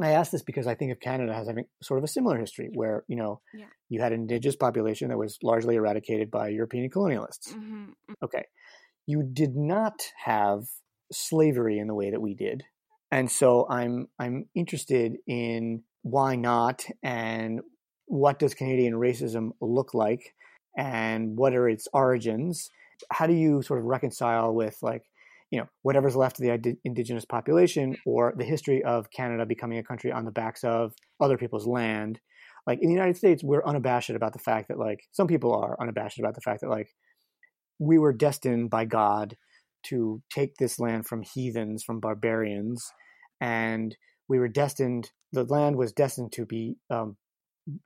I 0.00 0.10
ask 0.10 0.32
this 0.32 0.42
because 0.42 0.66
I 0.66 0.74
think 0.74 0.90
of 0.92 1.00
Canada 1.00 1.32
as 1.34 1.46
having 1.46 1.66
sort 1.82 1.98
of 1.98 2.04
a 2.04 2.08
similar 2.08 2.38
history 2.38 2.68
where, 2.74 3.04
you 3.08 3.16
know, 3.16 3.40
Yeah. 3.54 3.66
you 3.88 4.00
had 4.00 4.12
an 4.12 4.20
indigenous 4.22 4.56
population 4.56 5.08
that 5.08 5.18
was 5.18 5.38
largely 5.42 5.76
eradicated 5.76 6.30
by 6.30 6.48
European 6.48 6.90
colonialists. 6.90 7.52
hmm 7.52 7.86
Okay. 8.22 8.44
You 9.06 9.22
did 9.22 9.56
not 9.56 10.00
have 10.24 10.64
slavery 11.12 11.78
in 11.78 11.86
the 11.86 11.94
way 11.94 12.10
that 12.10 12.20
we 12.20 12.34
did. 12.34 12.64
And 13.10 13.30
so 13.30 13.66
I'm 13.68 14.08
I'm 14.18 14.46
interested 14.54 15.16
in 15.26 15.84
why 16.02 16.36
not 16.36 16.84
and 17.02 17.60
what 18.06 18.38
does 18.38 18.54
Canadian 18.54 18.94
racism 18.94 19.50
look 19.60 19.94
like 19.94 20.34
and 20.76 21.36
what 21.36 21.54
are 21.54 21.68
its 21.68 21.88
origins? 21.92 22.68
How 23.10 23.26
do 23.26 23.32
you 23.32 23.62
sort 23.62 23.80
of 23.80 23.86
reconcile 23.86 24.54
with 24.54 24.76
like, 24.82 25.02
you 25.50 25.58
know, 25.58 25.66
whatever's 25.82 26.16
left 26.16 26.40
of 26.40 26.44
the 26.44 26.76
indigenous 26.84 27.24
population 27.24 27.96
or 28.04 28.34
the 28.36 28.44
history 28.44 28.82
of 28.82 29.10
Canada 29.10 29.46
becoming 29.46 29.78
a 29.78 29.84
country 29.84 30.12
on 30.12 30.24
the 30.24 30.30
backs 30.30 30.64
of 30.64 30.94
other 31.20 31.38
people's 31.38 31.66
land? 31.66 32.20
Like 32.66 32.80
in 32.80 32.88
the 32.88 32.94
United 32.94 33.16
States, 33.16 33.44
we're 33.44 33.64
unabashed 33.64 34.10
about 34.10 34.32
the 34.32 34.38
fact 34.38 34.68
that 34.68 34.78
like 34.78 35.00
some 35.12 35.26
people 35.26 35.54
are 35.54 35.80
unabashed 35.80 36.18
about 36.18 36.34
the 36.34 36.40
fact 36.40 36.62
that 36.62 36.70
like 36.70 36.88
we 37.78 37.98
were 37.98 38.12
destined 38.12 38.70
by 38.70 38.84
God 38.84 39.36
to 39.84 40.22
take 40.30 40.56
this 40.56 40.78
land 40.78 41.06
from 41.06 41.22
heathens, 41.22 41.82
from 41.84 42.00
barbarians, 42.00 42.90
and 43.40 43.96
we 44.28 44.38
were 44.38 44.48
destined. 44.48 45.10
The 45.32 45.44
land 45.44 45.76
was 45.76 45.92
destined 45.92 46.32
to 46.32 46.46
be, 46.46 46.76
um, 46.90 47.16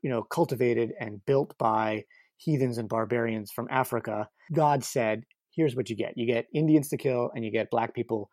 you 0.02 0.10
know, 0.10 0.22
cultivated 0.22 0.92
and 1.00 1.24
built 1.26 1.54
by 1.58 2.04
heathens 2.36 2.78
and 2.78 2.88
barbarians 2.88 3.50
from 3.50 3.66
Africa. 3.70 4.28
God 4.52 4.84
said, 4.84 5.24
"Here's 5.54 5.74
what 5.74 5.90
you 5.90 5.96
get: 5.96 6.16
you 6.16 6.26
get 6.26 6.46
Indians 6.54 6.88
to 6.90 6.96
kill, 6.96 7.30
and 7.34 7.44
you 7.44 7.50
get 7.50 7.70
black 7.70 7.94
people 7.94 8.30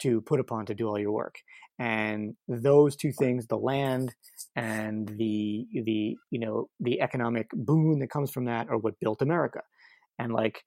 to 0.00 0.20
put 0.22 0.40
upon 0.40 0.66
to 0.66 0.74
do 0.74 0.88
all 0.88 0.98
your 0.98 1.12
work." 1.12 1.36
And 1.78 2.34
those 2.48 2.96
two 2.96 3.12
things, 3.12 3.46
the 3.46 3.58
land 3.58 4.14
and 4.56 5.08
the 5.08 5.66
the 5.72 6.16
you 6.30 6.38
know 6.38 6.68
the 6.80 7.00
economic 7.02 7.48
boon 7.52 7.98
that 7.98 8.10
comes 8.10 8.30
from 8.30 8.46
that, 8.46 8.68
are 8.70 8.78
what 8.78 9.00
built 9.00 9.20
America. 9.22 9.62
And 10.18 10.32
like, 10.32 10.62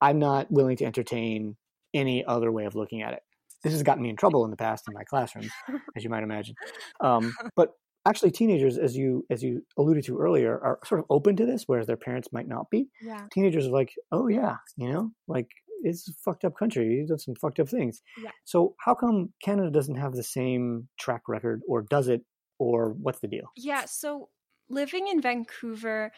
I'm 0.00 0.18
not 0.18 0.50
willing 0.50 0.76
to 0.78 0.84
entertain 0.84 1.56
any 1.94 2.24
other 2.24 2.50
way 2.52 2.64
of 2.64 2.74
looking 2.74 3.02
at 3.02 3.12
it. 3.12 3.20
This 3.62 3.72
has 3.72 3.82
gotten 3.82 4.02
me 4.02 4.08
in 4.08 4.16
trouble 4.16 4.44
in 4.44 4.50
the 4.50 4.56
past 4.56 4.84
in 4.88 4.94
my 4.94 5.04
classrooms, 5.04 5.50
as 5.96 6.02
you 6.02 6.10
might 6.10 6.22
imagine. 6.22 6.54
Um, 7.00 7.34
but 7.56 7.70
actually, 8.06 8.30
teenagers, 8.30 8.78
as 8.78 8.96
you 8.96 9.26
as 9.30 9.42
you 9.42 9.62
alluded 9.78 10.04
to 10.04 10.18
earlier, 10.18 10.52
are 10.52 10.78
sort 10.84 11.00
of 11.00 11.06
open 11.10 11.36
to 11.36 11.46
this, 11.46 11.64
whereas 11.66 11.86
their 11.86 11.96
parents 11.96 12.28
might 12.32 12.48
not 12.48 12.70
be. 12.70 12.88
Yeah. 13.02 13.26
Teenagers 13.32 13.66
are 13.66 13.72
like, 13.72 13.92
"Oh 14.12 14.28
yeah, 14.28 14.56
you 14.76 14.90
know, 14.90 15.10
like 15.28 15.48
it's 15.82 16.08
a 16.08 16.12
fucked 16.24 16.44
up 16.44 16.56
country. 16.56 16.86
You 16.86 17.06
done 17.06 17.18
some 17.18 17.34
fucked 17.34 17.60
up 17.60 17.68
things." 17.68 18.00
Yeah. 18.22 18.30
So 18.44 18.76
how 18.80 18.94
come 18.94 19.34
Canada 19.42 19.70
doesn't 19.70 19.96
have 19.96 20.14
the 20.14 20.22
same 20.22 20.88
track 20.98 21.22
record, 21.28 21.60
or 21.68 21.82
does 21.82 22.08
it, 22.08 22.22
or 22.58 22.94
what's 22.94 23.20
the 23.20 23.28
deal? 23.28 23.50
Yeah, 23.56 23.84
so 23.84 24.30
living 24.70 25.08
in 25.08 25.20
Vancouver, 25.20 26.12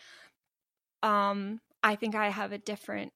um, 1.03 1.61
I 1.83 1.97
think 1.97 2.15
I 2.15 2.29
have 2.29 2.53
a 2.53 2.59
different 2.59 3.13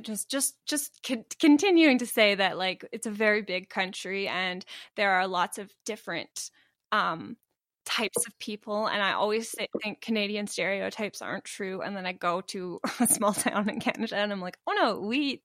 just 0.00 0.30
just 0.30 0.54
just 0.66 1.00
con- 1.06 1.24
continuing 1.38 1.98
to 1.98 2.06
say 2.06 2.34
that 2.34 2.56
like 2.56 2.84
it's 2.92 3.06
a 3.06 3.10
very 3.10 3.42
big 3.42 3.68
country 3.68 4.28
and 4.28 4.64
there 4.96 5.10
are 5.12 5.26
lots 5.26 5.58
of 5.58 5.70
different 5.84 6.50
um 6.92 7.36
types 7.84 8.26
of 8.28 8.38
people 8.38 8.86
and 8.86 9.02
i 9.02 9.12
always 9.12 9.50
say, 9.50 9.66
think 9.82 10.00
canadian 10.00 10.46
stereotypes 10.46 11.20
aren't 11.20 11.42
true 11.44 11.82
and 11.82 11.96
then 11.96 12.06
i 12.06 12.12
go 12.12 12.40
to 12.40 12.78
a 13.00 13.08
small 13.08 13.32
town 13.32 13.68
in 13.68 13.80
canada 13.80 14.14
and 14.16 14.32
i'm 14.32 14.40
like 14.40 14.56
oh 14.68 14.72
no 14.80 15.00
we 15.00 15.42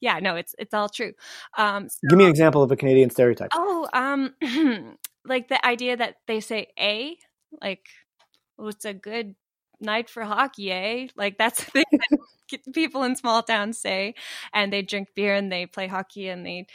yeah 0.00 0.20
no 0.20 0.36
it's 0.36 0.54
it's 0.58 0.72
all 0.74 0.88
true 0.88 1.12
um 1.58 1.88
so- 1.88 1.98
Give 2.08 2.18
me 2.18 2.24
an 2.24 2.30
example 2.30 2.62
of 2.62 2.70
a 2.70 2.76
Canadian 2.76 3.10
stereotype. 3.10 3.50
Oh, 3.54 3.88
um, 3.92 4.34
like 5.24 5.48
the 5.48 5.64
idea 5.66 5.96
that 5.96 6.16
they 6.26 6.40
say 6.40 6.68
"a," 6.78 7.16
like, 7.60 7.86
"Oh, 8.58 8.68
it's 8.68 8.84
a 8.84 8.94
good 8.94 9.34
night 9.80 10.08
for 10.10 10.22
hockey, 10.24 10.70
eh?" 10.72 11.08
Like 11.16 11.38
that's 11.38 11.64
the 11.64 11.70
thing 11.70 11.84
people 12.74 13.02
in 13.04 13.16
small 13.16 13.42
towns 13.42 13.78
say, 13.78 14.14
and 14.52 14.72
they 14.72 14.82
drink 14.82 15.08
beer 15.14 15.34
and 15.34 15.50
they 15.52 15.66
play 15.66 15.86
hockey 15.86 16.28
and 16.28 16.44
they, 16.46 16.66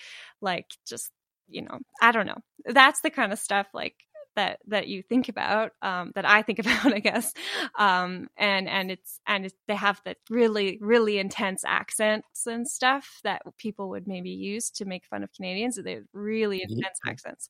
like, 0.42 0.66
just 0.88 1.12
you 1.50 1.62
know, 1.62 1.80
I 2.02 2.12
don't 2.12 2.26
know. 2.28 2.38
That's 2.66 3.02
the 3.02 3.10
kind 3.10 3.32
of 3.32 3.40
stuff 3.40 3.68
like 3.74 3.96
that 4.36 4.60
that 4.68 4.88
you 4.88 5.02
think 5.02 5.30
about, 5.30 5.72
um, 5.82 6.12
that 6.16 6.26
I 6.26 6.42
think 6.42 6.60
about, 6.60 6.94
I 6.94 7.00
guess. 7.00 7.34
Um, 7.78 8.28
and 8.38 8.68
and 8.70 8.92
it's 8.92 9.20
and 9.28 9.46
it's, 9.46 9.56
they 9.68 9.76
have 9.76 10.02
the 10.06 10.16
really 10.30 10.78
really 10.82 11.20
intense 11.20 11.64
accents 11.66 12.46
and 12.48 12.68
stuff 12.68 13.20
that 13.24 13.42
people 13.58 13.90
would 13.90 14.08
maybe 14.08 14.30
use 14.32 14.70
to 14.72 14.86
make 14.86 15.06
fun 15.06 15.24
of 15.24 15.32
Canadians. 15.34 15.78
They 15.82 15.96
have 15.96 16.04
really 16.14 16.58
Yeah. 16.60 16.66
intense 16.70 17.00
accents. 17.08 17.50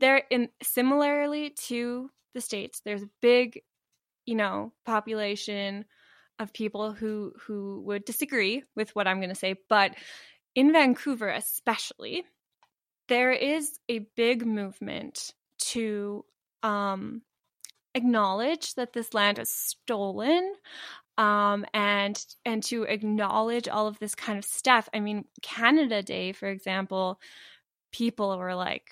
They're 0.00 0.22
in 0.30 0.48
similarly 0.62 1.50
to 1.68 2.10
the 2.34 2.40
states. 2.40 2.80
There's 2.84 3.02
a 3.02 3.10
big, 3.20 3.62
you 4.26 4.36
know, 4.36 4.72
population 4.86 5.86
of 6.40 6.52
people 6.52 6.92
who 6.92 7.32
who 7.46 7.82
would 7.86 8.04
disagree 8.04 8.64
with 8.74 8.94
what 8.96 9.06
I'm 9.06 9.18
going 9.18 9.28
to 9.28 9.34
say, 9.34 9.54
but 9.68 9.94
in 10.56 10.72
Vancouver 10.72 11.28
especially, 11.28 12.24
there 13.08 13.30
is 13.30 13.78
a 13.88 14.00
big 14.16 14.44
movement 14.44 15.32
to 15.58 16.24
um, 16.62 17.22
acknowledge 17.94 18.74
that 18.74 18.92
this 18.92 19.14
land 19.14 19.38
is 19.38 19.50
stolen 19.50 20.54
um, 21.18 21.66
and 21.74 22.24
and 22.44 22.62
to 22.64 22.84
acknowledge 22.84 23.68
all 23.68 23.86
of 23.86 23.98
this 23.98 24.14
kind 24.14 24.38
of 24.38 24.44
stuff. 24.44 24.88
I 24.94 25.00
mean, 25.00 25.26
Canada 25.42 26.02
Day, 26.02 26.32
for 26.32 26.48
example, 26.48 27.20
people 27.92 28.36
were 28.38 28.54
like, 28.54 28.90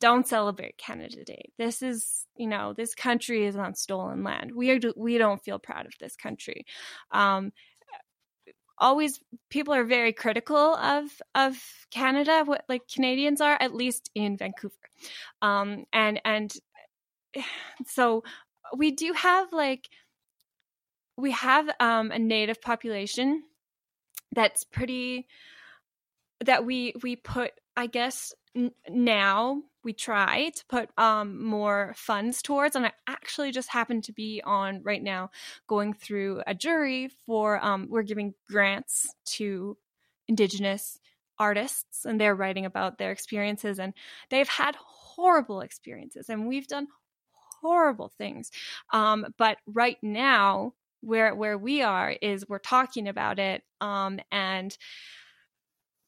"Don't 0.00 0.26
celebrate 0.26 0.78
Canada 0.78 1.24
Day. 1.24 1.52
This 1.58 1.82
is, 1.82 2.26
you 2.36 2.46
know, 2.46 2.72
this 2.72 2.94
country 2.94 3.44
is 3.44 3.56
on 3.56 3.74
stolen 3.74 4.22
land. 4.24 4.52
We 4.54 4.70
are, 4.70 4.80
we 4.96 5.18
don't 5.18 5.42
feel 5.42 5.58
proud 5.58 5.86
of 5.86 5.92
this 6.00 6.16
country." 6.16 6.64
Um, 7.10 7.52
always 8.78 9.20
people 9.50 9.72
are 9.74 9.84
very 9.84 10.12
critical 10.12 10.56
of 10.56 11.06
of 11.34 11.56
Canada 11.90 12.42
what 12.44 12.64
like 12.68 12.82
Canadians 12.92 13.40
are 13.40 13.56
at 13.60 13.74
least 13.74 14.10
in 14.14 14.36
Vancouver 14.36 14.74
um 15.42 15.84
and 15.92 16.20
and 16.24 16.52
so 17.86 18.22
we 18.76 18.90
do 18.90 19.12
have 19.12 19.52
like 19.52 19.88
we 21.16 21.30
have 21.30 21.68
um 21.80 22.10
a 22.10 22.18
native 22.18 22.60
population 22.60 23.42
that's 24.34 24.64
pretty 24.64 25.26
that 26.44 26.64
we 26.64 26.94
we 27.02 27.16
put 27.16 27.52
I 27.76 27.86
guess 27.86 28.34
n- 28.54 28.72
now 28.88 29.62
we 29.82 29.92
try 29.92 30.50
to 30.50 30.64
put 30.68 30.90
um 30.98 31.42
more 31.44 31.94
funds 31.96 32.42
towards 32.42 32.76
and 32.76 32.86
I 32.86 32.92
actually 33.06 33.52
just 33.52 33.68
happen 33.68 34.00
to 34.02 34.12
be 34.12 34.40
on 34.44 34.82
right 34.82 35.02
now 35.02 35.30
going 35.66 35.92
through 35.92 36.42
a 36.46 36.54
jury 36.54 37.08
for 37.26 37.62
um 37.64 37.88
we're 37.90 38.02
giving 38.02 38.34
grants 38.48 39.14
to 39.36 39.76
indigenous 40.28 40.98
artists 41.38 42.04
and 42.04 42.20
they're 42.20 42.34
writing 42.34 42.64
about 42.64 42.98
their 42.98 43.10
experiences 43.12 43.78
and 43.78 43.92
they've 44.30 44.48
had 44.48 44.76
horrible 44.76 45.60
experiences 45.60 46.28
and 46.30 46.46
we've 46.46 46.68
done 46.68 46.86
horrible 47.60 48.08
things. 48.08 48.50
Um 48.92 49.26
but 49.38 49.58
right 49.66 49.98
now 50.02 50.74
where 51.00 51.34
where 51.34 51.58
we 51.58 51.82
are 51.82 52.10
is 52.22 52.48
we're 52.48 52.58
talking 52.58 53.08
about 53.08 53.38
it 53.38 53.62
um 53.80 54.20
and 54.32 54.76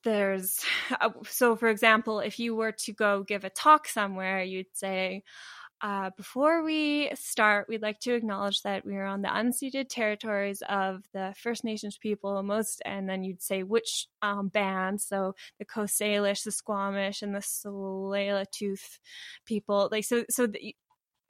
there's 0.07 0.65
uh, 1.01 1.11
so 1.29 1.57
for 1.57 1.69
example 1.69 2.21
if 2.21 2.39
you 2.39 2.55
were 2.55 2.73
to 2.73 2.93
go 2.93 3.25
give 3.25 3.45
a 3.45 3.51
talk 3.51 3.89
somewhere 3.89 4.43
you'd 4.43 4.67
say 4.73 5.23
uh, 5.83 6.11
before 6.17 6.65
we 6.65 7.11
start, 7.15 7.69
we'd 7.69 7.83
like 7.83 8.01
to 8.01 8.15
acknowledge 8.15 8.63
that 8.63 8.87
we 8.87 8.97
are 8.97 9.05
on 9.05 9.21
the 9.21 9.29
unceded 9.29 9.89
territories 9.91 10.63
of 10.69 11.03
the 11.13 11.35
First 11.37 11.65
Nations 11.65 11.99
people, 11.99 12.43
most, 12.43 12.81
and 12.87 13.07
then 13.09 13.23
you'd 13.23 13.43
say 13.43 13.63
which 13.63 14.07
um, 14.23 14.49
bands. 14.49 15.07
So 15.07 15.35
the 15.59 15.67
Coast 15.67 16.01
Salish, 16.01 16.45
the 16.45 16.51
Squamish, 16.51 17.21
and 17.21 17.35
the 17.35 17.41
Tsleil-Waututh 17.41 19.01
people. 19.45 19.91
Like 19.93 20.05
so, 20.05 20.25
so 20.31 20.47
the, 20.47 20.75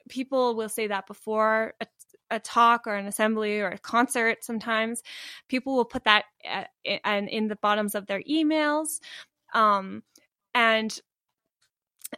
people 0.07 0.55
will 0.55 0.69
say 0.69 0.87
that 0.87 1.07
before 1.07 1.73
a, 1.81 1.87
a, 2.31 2.39
talk 2.39 2.87
or 2.87 2.95
an 2.95 3.07
assembly 3.07 3.59
or 3.59 3.69
a 3.69 3.77
concert. 3.77 4.43
Sometimes 4.43 5.01
people 5.47 5.75
will 5.75 5.85
put 5.85 6.03
that 6.05 6.25
at, 6.45 6.69
in, 6.83 7.27
in 7.27 7.47
the 7.47 7.55
bottoms 7.55 7.95
of 7.95 8.07
their 8.07 8.21
emails. 8.21 8.99
Um, 9.53 10.03
and 10.53 10.99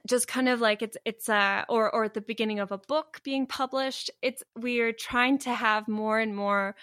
just 0.08 0.28
kind 0.28 0.48
of 0.48 0.62
like 0.62 0.82
it's 0.82 0.98
it's 1.06 1.30
uh 1.30 1.64
or 1.68 1.94
or 1.94 2.04
at 2.04 2.14
the 2.14 2.22
beginning 2.22 2.60
of 2.60 2.72
a 2.72 2.78
book 2.78 3.22
being 3.24 3.48
published 3.48 4.12
it's 4.22 4.44
we're 4.56 4.94
trying 4.94 5.38
to 5.38 5.54
have 5.54 5.88
more 5.88 6.20
and 6.20 6.36
more 6.36 6.76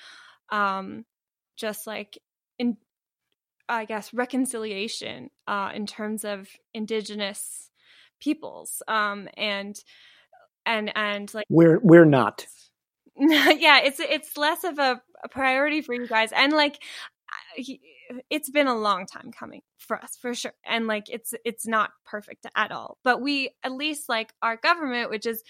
um 0.51 1.05
just 1.57 1.87
like 1.87 2.19
in 2.59 2.77
i 3.69 3.85
guess 3.85 4.12
reconciliation 4.12 5.31
uh 5.47 5.71
in 5.75 5.87
terms 5.87 6.25
of 6.25 6.49
indigenous 6.75 7.71
peoples 8.21 8.83
um 8.88 9.29
and 9.37 9.83
and 10.66 10.92
and 10.94 11.33
like 11.33 11.46
we're 11.48 11.79
we're 11.83 12.05
not. 12.05 12.46
Yeah 13.18 13.81
it's 13.83 13.98
it's 13.98 14.37
less 14.37 14.62
of 14.62 14.79
a, 14.79 15.00
a 15.24 15.29
priority 15.31 15.81
for 15.81 15.94
you 15.94 16.07
guys 16.07 16.33
and 16.33 16.52
like 16.52 16.83
it's 18.29 18.50
been 18.50 18.66
a 18.66 18.76
long 18.76 19.07
time 19.07 19.33
coming 19.33 19.62
for 19.79 19.96
us 19.96 20.18
for 20.20 20.35
sure 20.35 20.52
and 20.66 20.87
like 20.87 21.09
it's 21.09 21.33
it's 21.44 21.66
not 21.66 21.90
perfect 22.05 22.46
at 22.55 22.70
all 22.72 22.98
but 23.05 23.22
we 23.22 23.50
at 23.62 23.72
least 23.72 24.09
like 24.11 24.35
our 24.42 24.57
government 24.57 25.09
which 25.09 25.24
is 25.24 25.42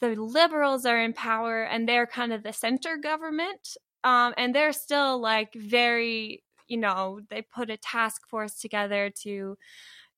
the 0.00 0.14
liberals 0.14 0.86
are 0.86 1.00
in 1.00 1.12
power 1.12 1.64
and 1.64 1.88
they're 1.88 2.06
kind 2.06 2.32
of 2.32 2.42
the 2.42 2.52
center 2.52 2.96
government 2.96 3.76
um 4.04 4.32
and 4.36 4.54
they're 4.54 4.72
still 4.72 5.20
like 5.20 5.52
very 5.54 6.42
you 6.66 6.76
know 6.76 7.20
they 7.28 7.42
put 7.42 7.70
a 7.70 7.76
task 7.76 8.26
force 8.26 8.58
together 8.58 9.10
to 9.22 9.56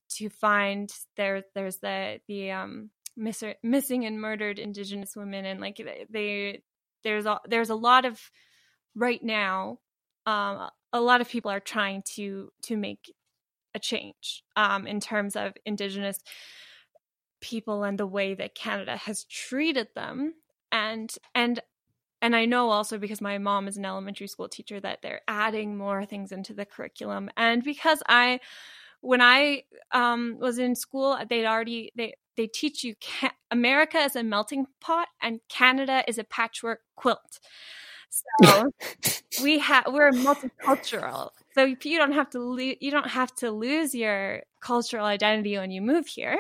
to 0.09 0.29
find 0.29 0.91
there 1.17 1.43
there's 1.55 1.79
the 1.79 2.21
the 2.29 2.51
um 2.51 2.91
miss, 3.19 3.43
missing 3.63 4.07
and 4.07 4.21
murdered 4.21 4.59
indigenous 4.59 5.17
women 5.17 5.45
and 5.45 5.61
like 5.61 5.77
they, 6.11 6.63
there's 7.05 7.27
a 7.27 7.41
there's 7.47 7.71
a 7.71 7.75
lot 7.75 8.05
of 8.05 8.31
right 8.95 9.23
now 9.23 9.79
um 10.27 10.71
a 10.93 11.01
lot 11.01 11.21
of 11.21 11.29
people 11.29 11.51
are 11.51 11.61
trying 11.61 12.03
to 12.03 12.51
to 12.63 12.77
make 12.77 13.13
a 13.75 13.79
change 13.79 14.45
um, 14.57 14.87
in 14.87 15.01
terms 15.01 15.37
of 15.37 15.53
indigenous 15.65 16.19
people 17.41 17.85
and 17.85 17.99
the 17.99 18.07
way 18.07 18.35
that 18.35 18.55
Canada 18.55 18.97
has 18.97 19.25
treated 19.25 19.89
them. 19.95 20.35
And 20.73 21.15
and 21.35 21.61
and 22.21 22.35
I 22.35 22.47
know 22.47 22.71
also 22.71 22.99
because 22.99 23.21
my 23.21 23.39
mom 23.39 23.69
is 23.69 23.77
an 23.77 23.85
elementary 23.85 24.27
school 24.27 24.49
teacher 24.49 24.81
that 24.81 25.03
they're 25.03 25.21
adding 25.29 25.77
more 25.77 26.05
things 26.05 26.33
into 26.33 26.53
the 26.53 26.65
curriculum. 26.65 27.31
And 27.37 27.63
because 27.63 28.03
I 28.09 28.41
when 29.01 29.21
I 29.21 29.63
um, 29.93 30.39
was 30.41 30.59
in 30.59 30.75
school 30.75 31.19
they'd 31.29 31.47
already 31.47 31.93
they 31.97 32.15
they 32.39 32.47
teach 32.47 32.83
you 32.83 32.95
ca- 33.03 33.35
America 33.51 33.99
is 33.99 34.17
a 34.17 34.23
melting 34.23 34.67
pot 34.81 35.09
and 35.21 35.41
Canada 35.51 36.03
is 36.09 36.17
a 36.17 36.25
patchwork 36.25 36.81
quilt 36.97 37.41
so 38.11 38.71
we 39.43 39.59
have 39.59 39.85
we're 39.89 40.11
multicultural. 40.13 41.31
So 41.55 41.65
you 41.65 41.99
don't 41.99 42.13
have 42.13 42.31
to 42.31 42.41
lo- 42.41 42.75
you 42.81 42.91
don't 42.91 43.09
have 43.09 43.35
to 43.37 43.51
lose 43.51 43.95
your 43.95 44.43
cultural 44.61 45.05
identity 45.07 45.57
when 45.57 45.71
you 45.71 45.83
move 45.83 46.07
here. 46.07 46.39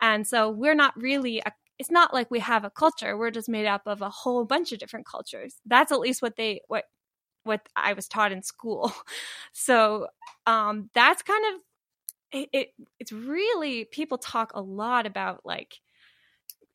And 0.00 0.26
so 0.26 0.50
we're 0.50 0.74
not 0.74 1.00
really 1.00 1.40
a 1.44 1.52
it's 1.78 1.90
not 1.90 2.14
like 2.14 2.30
we 2.30 2.38
have 2.40 2.64
a 2.64 2.70
culture. 2.70 3.16
We're 3.16 3.32
just 3.32 3.48
made 3.48 3.66
up 3.66 3.82
of 3.86 4.00
a 4.00 4.08
whole 4.08 4.44
bunch 4.44 4.72
of 4.72 4.78
different 4.78 5.06
cultures. 5.06 5.56
That's 5.66 5.90
at 5.90 6.00
least 6.00 6.22
what 6.22 6.36
they 6.36 6.60
what 6.68 6.84
what 7.44 7.60
I 7.76 7.92
was 7.94 8.08
taught 8.08 8.32
in 8.32 8.42
school. 8.42 8.92
So 9.52 10.08
um 10.46 10.90
that's 10.94 11.22
kind 11.22 11.44
of 11.54 11.60
it, 12.34 12.48
it 12.52 12.68
it's 12.98 13.12
really 13.12 13.84
people 13.84 14.18
talk 14.18 14.50
a 14.54 14.60
lot 14.60 15.06
about 15.06 15.40
like 15.44 15.80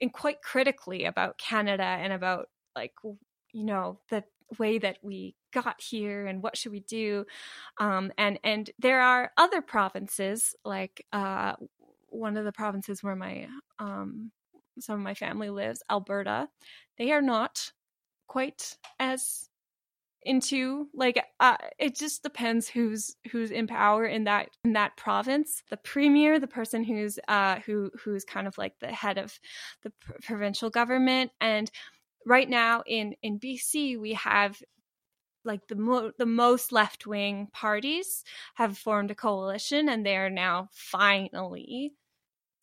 and 0.01 0.11
quite 0.11 0.41
critically 0.41 1.05
about 1.05 1.37
Canada 1.37 1.83
and 1.83 2.13
about 2.13 2.47
like 2.75 2.93
you 3.03 3.65
know 3.65 3.99
the 4.09 4.23
way 4.57 4.79
that 4.79 4.97
we 5.03 5.35
got 5.53 5.79
here 5.81 6.25
and 6.25 6.41
what 6.41 6.57
should 6.57 6.71
we 6.71 6.79
do. 6.79 7.25
Um, 7.77 8.11
and 8.17 8.39
and 8.43 8.69
there 8.79 9.01
are 9.01 9.31
other 9.37 9.61
provinces 9.61 10.55
like 10.63 11.05
uh, 11.11 11.55
one 12.07 12.37
of 12.37 12.45
the 12.45 12.51
provinces 12.53 13.03
where 13.03 13.15
my 13.15 13.47
um, 13.79 14.31
some 14.79 14.95
of 14.95 15.01
my 15.01 15.13
family 15.13 15.49
lives 15.49 15.83
alberta. 15.89 16.47
They 16.97 17.11
are 17.11 17.21
not 17.21 17.73
quite 18.27 18.77
as 18.97 19.48
into 20.23 20.87
like 20.93 21.23
uh, 21.39 21.57
it 21.77 21.95
just 21.95 22.23
depends 22.23 22.67
who's 22.67 23.15
who's 23.31 23.51
in 23.51 23.67
power 23.67 24.05
in 24.05 24.25
that 24.25 24.49
in 24.63 24.73
that 24.73 24.97
province. 24.97 25.63
The 25.69 25.77
premier 25.77 26.39
the 26.39 26.47
person 26.47 26.83
who's 26.83 27.19
uh 27.27 27.59
who 27.65 27.91
who's 28.03 28.25
kind 28.25 28.47
of 28.47 28.57
like 28.57 28.79
the 28.79 28.91
head 28.91 29.17
of 29.17 29.39
the 29.83 29.91
pr- 30.01 30.13
provincial 30.21 30.69
government. 30.69 31.31
And 31.39 31.69
right 32.25 32.49
now 32.49 32.83
in 32.85 33.15
in 33.21 33.39
BC 33.39 33.97
we 33.97 34.13
have 34.13 34.61
like 35.45 35.67
the 35.67 35.75
mo- 35.75 36.11
the 36.17 36.25
most 36.25 36.71
left 36.71 37.07
wing 37.07 37.47
parties 37.53 38.23
have 38.55 38.77
formed 38.77 39.11
a 39.11 39.15
coalition 39.15 39.87
and 39.89 40.05
they 40.05 40.17
are 40.17 40.29
now 40.29 40.67
finally 40.71 41.93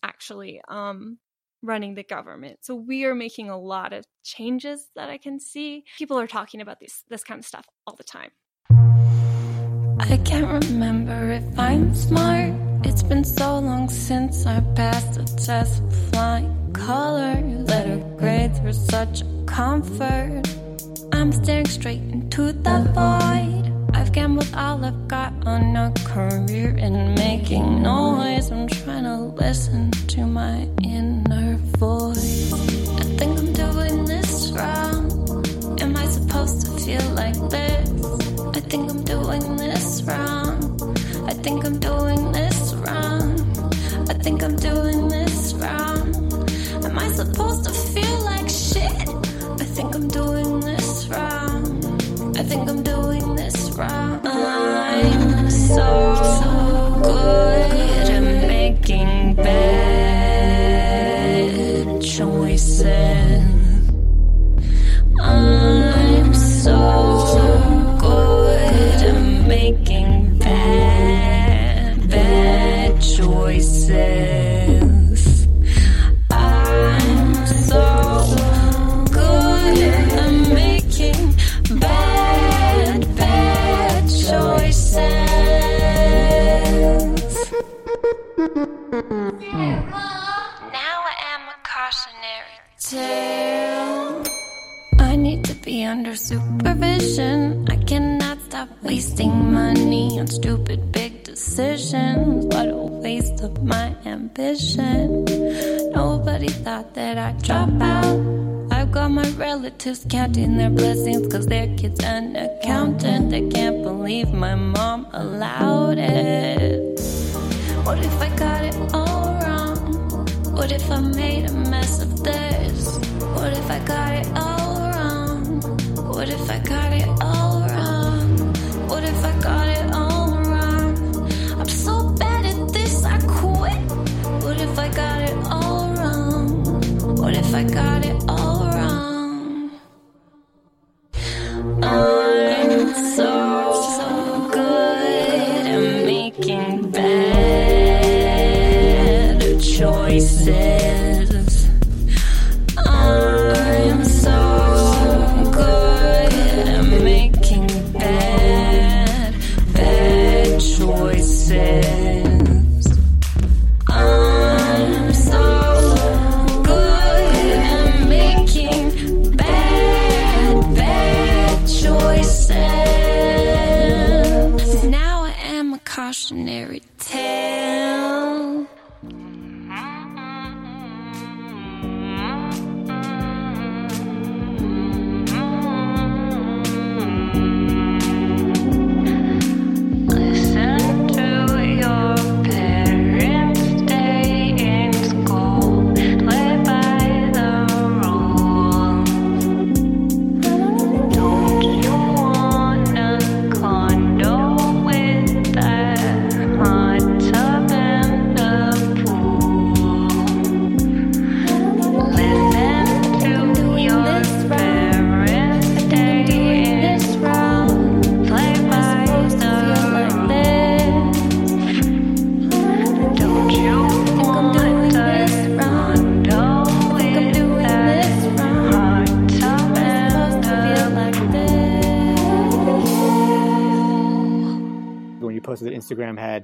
actually 0.03 0.61
um 0.69 1.19
running 1.63 1.95
the 1.95 2.03
government. 2.03 2.59
So 2.63 2.75
we 2.75 3.05
are 3.05 3.15
making 3.15 3.49
a 3.49 3.59
lot 3.59 3.93
of 3.93 4.05
changes 4.25 4.89
that 4.95 5.11
I 5.11 5.19
can 5.19 5.39
see. 5.41 5.85
People 5.99 6.19
are 6.19 6.27
talking 6.27 6.61
about 6.61 6.81
this 6.81 7.05
this 7.09 7.25
kind 7.25 7.39
of 7.39 7.47
stuff 7.47 7.67
all 7.87 7.97
the 7.97 8.05
time. 8.05 8.31
I 9.99 10.19
can't 10.19 10.65
remember 10.65 11.33
if 11.33 11.59
I'm 11.59 11.95
smart. 11.95 12.53
It's 12.85 13.03
been 13.03 13.25
so 13.25 13.59
long 13.59 13.89
since 13.89 14.47
I 14.47 14.61
passed 14.75 15.15
the 15.15 15.25
test. 15.43 15.83
of 15.83 16.11
Flying 16.11 16.73
colors, 16.73 17.69
letter 17.69 17.99
grades 18.17 18.61
were 18.61 18.73
such 18.73 19.23
a 19.23 19.45
comfort. 19.47 20.43
I'm 21.13 21.33
staring 21.33 21.67
straight 21.67 22.03
into 22.03 22.53
the 22.53 22.79
void. 22.95 23.56
I've 23.95 24.13
gambled 24.13 24.53
all 24.55 24.85
I've 24.85 25.09
got 25.09 25.33
on 25.47 25.77
a 25.77 25.93
career 26.05 26.77
in 26.77 27.15
making 27.15 27.83
noise. 27.83 28.51
I'm 28.51 28.69
trying 28.69 29.05
to 29.05 29.17
listen 29.17 29.91
to 29.91 30.27
my 30.27 30.69
inner 30.83 31.57
voice. 31.79 32.53
I 32.53 33.05
think 33.19 33.39
I'm 33.39 33.53
doing 33.53 34.05
this 34.05 34.51
wrong. 34.53 35.11
Am 35.81 35.97
I 35.97 36.07
supposed 36.07 36.67
to 36.67 36.73
feel 36.85 37.09
like 37.11 37.39
this? 37.51 37.89
I 38.57 38.61
think 38.61 38.91
I'm 38.91 39.03
doing 39.05 39.57
this 39.57 40.03
wrong. 40.03 40.57
I 41.27 41.33
think 41.33 41.65
I'm 41.65 41.79
doing 41.79 42.33
this 42.33 42.75
wrong. 42.75 43.41
I 44.09 44.15
think 44.15 44.43
I'm 44.43 44.57
doing 44.57 45.09
this 45.09 45.55
wrong. 45.55 46.15
Am 46.85 46.99
I 46.99 47.09
supposed 47.11 47.65
to 47.65 47.71
feel 47.73 48.19
like 48.25 48.49
shit? 48.49 49.09
I 49.61 49.65
think 49.65 49.95
I'm 49.95 50.09
doing 50.09 50.61
this 50.61 51.09
wrong. 51.09 52.37
I 52.37 52.43
think 52.43 52.69
I'm 52.69 52.83
doing. 52.83 53.36
I'm 53.79 55.51
so, 55.51 56.15
so 56.41 57.01
good 57.03 58.11
at 58.11 58.23
making 58.49 59.35
bad 59.35 60.77
choices. 62.03 63.46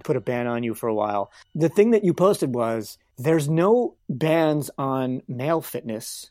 Had 0.02 0.06
put 0.06 0.16
a 0.16 0.20
ban 0.20 0.46
on 0.46 0.62
you 0.64 0.74
for 0.74 0.88
a 0.88 0.94
while. 0.94 1.30
The 1.54 1.68
thing 1.68 1.92
that 1.92 2.04
you 2.04 2.12
posted 2.12 2.54
was 2.54 2.98
there's 3.18 3.48
no 3.48 3.96
bans 4.08 4.70
on 4.76 5.22
male 5.28 5.60
fitness. 5.60 6.30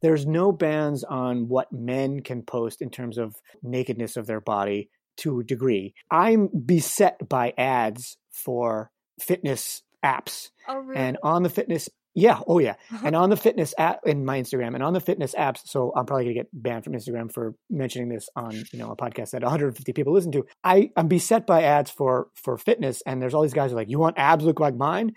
There's 0.00 0.26
no 0.26 0.52
bans 0.52 1.02
on 1.02 1.48
what 1.48 1.72
men 1.72 2.20
can 2.20 2.42
post 2.42 2.80
in 2.80 2.90
terms 2.90 3.18
of 3.18 3.34
nakedness 3.62 4.16
of 4.16 4.26
their 4.26 4.40
body 4.40 4.90
to 5.18 5.40
a 5.40 5.44
degree. 5.44 5.94
I'm 6.10 6.48
beset 6.48 7.28
by 7.28 7.52
ads 7.58 8.16
for 8.30 8.92
fitness 9.20 9.82
apps. 10.04 10.50
Oh, 10.68 10.76
really? 10.76 11.00
And 11.00 11.18
on 11.24 11.42
the 11.42 11.50
fitness, 11.50 11.88
yeah, 12.18 12.40
oh 12.46 12.58
yeah. 12.58 12.74
And 13.04 13.14
on 13.14 13.30
the 13.30 13.36
fitness 13.36 13.72
app 13.78 14.00
in 14.04 14.24
my 14.24 14.40
Instagram 14.40 14.74
and 14.74 14.82
on 14.82 14.92
the 14.92 15.00
fitness 15.00 15.34
apps, 15.34 15.60
so 15.64 15.92
I'm 15.96 16.04
probably 16.06 16.24
gonna 16.24 16.34
get 16.34 16.48
banned 16.52 16.84
from 16.84 16.92
Instagram 16.94 17.32
for 17.32 17.54
mentioning 17.70 18.08
this 18.08 18.28
on 18.36 18.52
you 18.72 18.78
know 18.78 18.90
a 18.90 18.96
podcast 18.96 19.30
that 19.30 19.42
150 19.50 19.92
people 19.92 20.12
listen 20.12 20.32
to. 20.32 20.44
I 20.64 20.90
I'm 20.96 21.08
beset 21.08 21.46
by 21.46 21.62
ads 21.62 21.90
for 21.90 22.28
for 22.34 22.58
fitness, 22.58 23.02
and 23.06 23.22
there's 23.22 23.34
all 23.34 23.42
these 23.42 23.54
guys 23.54 23.70
who 23.70 23.76
are 23.76 23.80
like, 23.80 23.90
you 23.90 23.98
want 23.98 24.18
abs 24.18 24.44
look 24.44 24.60
like 24.60 24.74
mine, 24.74 25.12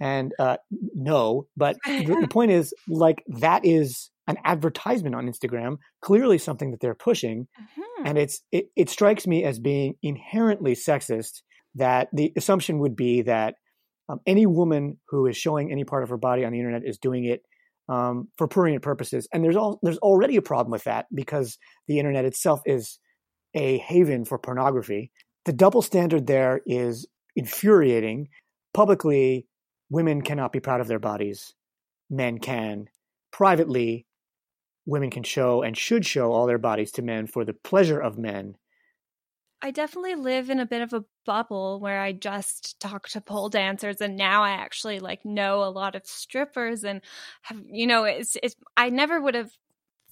and 0.00 0.32
uh, 0.38 0.56
no, 0.94 1.46
but 1.56 1.76
the, 1.86 2.18
the 2.20 2.28
point 2.28 2.50
is 2.50 2.74
like 2.88 3.22
that 3.40 3.64
is 3.64 4.10
an 4.28 4.36
advertisement 4.44 5.14
on 5.16 5.26
Instagram, 5.28 5.78
clearly 6.00 6.38
something 6.38 6.70
that 6.70 6.80
they're 6.80 6.94
pushing, 6.94 7.48
Mhm. 7.60 8.06
and 8.08 8.18
it's 8.18 8.42
it, 8.52 8.66
it 8.76 8.88
strikes 8.90 9.26
me 9.26 9.44
as 9.44 9.58
being 9.58 9.94
inherently 10.02 10.74
sexist 10.74 11.42
that 11.74 12.08
the 12.12 12.32
assumption 12.36 12.78
would 12.80 12.94
be 12.94 13.22
that 13.22 13.54
um, 14.12 14.20
any 14.26 14.46
woman 14.46 14.98
who 15.08 15.26
is 15.26 15.36
showing 15.36 15.72
any 15.72 15.84
part 15.84 16.02
of 16.02 16.10
her 16.10 16.18
body 16.18 16.44
on 16.44 16.52
the 16.52 16.58
internet 16.58 16.82
is 16.84 16.98
doing 16.98 17.24
it 17.24 17.42
um, 17.88 18.28
for 18.36 18.46
prurient 18.46 18.82
purposes. 18.82 19.26
And 19.32 19.42
there's 19.42 19.56
all 19.56 19.78
there's 19.82 19.98
already 19.98 20.36
a 20.36 20.42
problem 20.42 20.70
with 20.70 20.84
that 20.84 21.06
because 21.14 21.58
the 21.88 21.98
internet 21.98 22.24
itself 22.24 22.60
is 22.66 22.98
a 23.54 23.78
haven 23.78 24.24
for 24.24 24.38
pornography. 24.38 25.10
The 25.44 25.52
double 25.52 25.82
standard 25.82 26.26
there 26.26 26.60
is 26.66 27.06
infuriating. 27.36 28.28
Publicly 28.74 29.46
women 29.90 30.22
cannot 30.22 30.52
be 30.52 30.60
proud 30.60 30.80
of 30.80 30.88
their 30.88 30.98
bodies. 30.98 31.54
Men 32.10 32.38
can. 32.38 32.88
Privately 33.32 34.06
women 34.84 35.10
can 35.10 35.22
show 35.22 35.62
and 35.62 35.76
should 35.76 36.04
show 36.04 36.32
all 36.32 36.46
their 36.46 36.58
bodies 36.58 36.92
to 36.92 37.02
men 37.02 37.26
for 37.26 37.44
the 37.44 37.54
pleasure 37.54 38.00
of 38.00 38.18
men 38.18 38.56
I 39.62 39.70
definitely 39.70 40.16
live 40.16 40.50
in 40.50 40.58
a 40.58 40.66
bit 40.66 40.82
of 40.82 40.92
a 40.92 41.04
bubble 41.24 41.78
where 41.78 42.00
I 42.00 42.12
just 42.12 42.80
talk 42.80 43.08
to 43.10 43.20
pole 43.20 43.48
dancers 43.48 44.00
and 44.00 44.16
now 44.16 44.42
I 44.42 44.50
actually 44.50 44.98
like 44.98 45.24
know 45.24 45.62
a 45.62 45.70
lot 45.70 45.94
of 45.94 46.04
strippers 46.04 46.82
and 46.82 47.00
have 47.42 47.62
you 47.66 47.86
know 47.86 48.04
it's 48.04 48.36
it's 48.42 48.56
I 48.76 48.90
never 48.90 49.20
would 49.20 49.36
have 49.36 49.52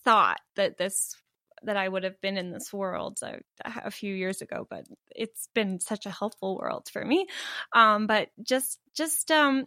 thought 0.04 0.40
that 0.54 0.78
this 0.78 1.16
that 1.64 1.76
I 1.76 1.88
would 1.88 2.04
have 2.04 2.20
been 2.20 2.38
in 2.38 2.52
this 2.52 2.72
world 2.72 3.18
a, 3.22 3.40
a 3.64 3.90
few 3.90 4.14
years 4.14 4.40
ago 4.40 4.66
but 4.70 4.86
it's 5.14 5.48
been 5.52 5.80
such 5.80 6.06
a 6.06 6.10
helpful 6.10 6.56
world 6.56 6.88
for 6.92 7.04
me 7.04 7.26
um 7.72 8.06
but 8.06 8.28
just 8.42 8.78
just 8.94 9.32
um 9.32 9.66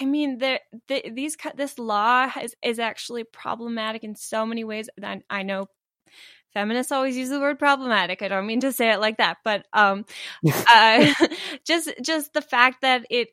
I 0.00 0.06
mean, 0.06 0.38
the, 0.38 0.60
the, 0.88 1.10
these 1.10 1.36
this 1.54 1.78
law 1.78 2.30
is, 2.40 2.54
is 2.62 2.78
actually 2.78 3.24
problematic 3.24 4.04
in 4.04 4.14
so 4.16 4.46
many 4.46 4.64
ways. 4.64 4.88
I, 5.02 5.20
I 5.28 5.42
know 5.42 5.68
feminists 6.56 6.90
always 6.90 7.18
use 7.18 7.28
the 7.28 7.38
word 7.38 7.58
problematic. 7.58 8.22
I 8.22 8.28
don't 8.28 8.46
mean 8.46 8.60
to 8.60 8.72
say 8.72 8.90
it 8.90 8.98
like 8.98 9.18
that, 9.18 9.36
but 9.44 9.66
um, 9.74 10.06
uh, 10.72 11.12
just 11.66 11.92
just 12.00 12.32
the 12.32 12.40
fact 12.40 12.80
that 12.80 13.06
it 13.10 13.28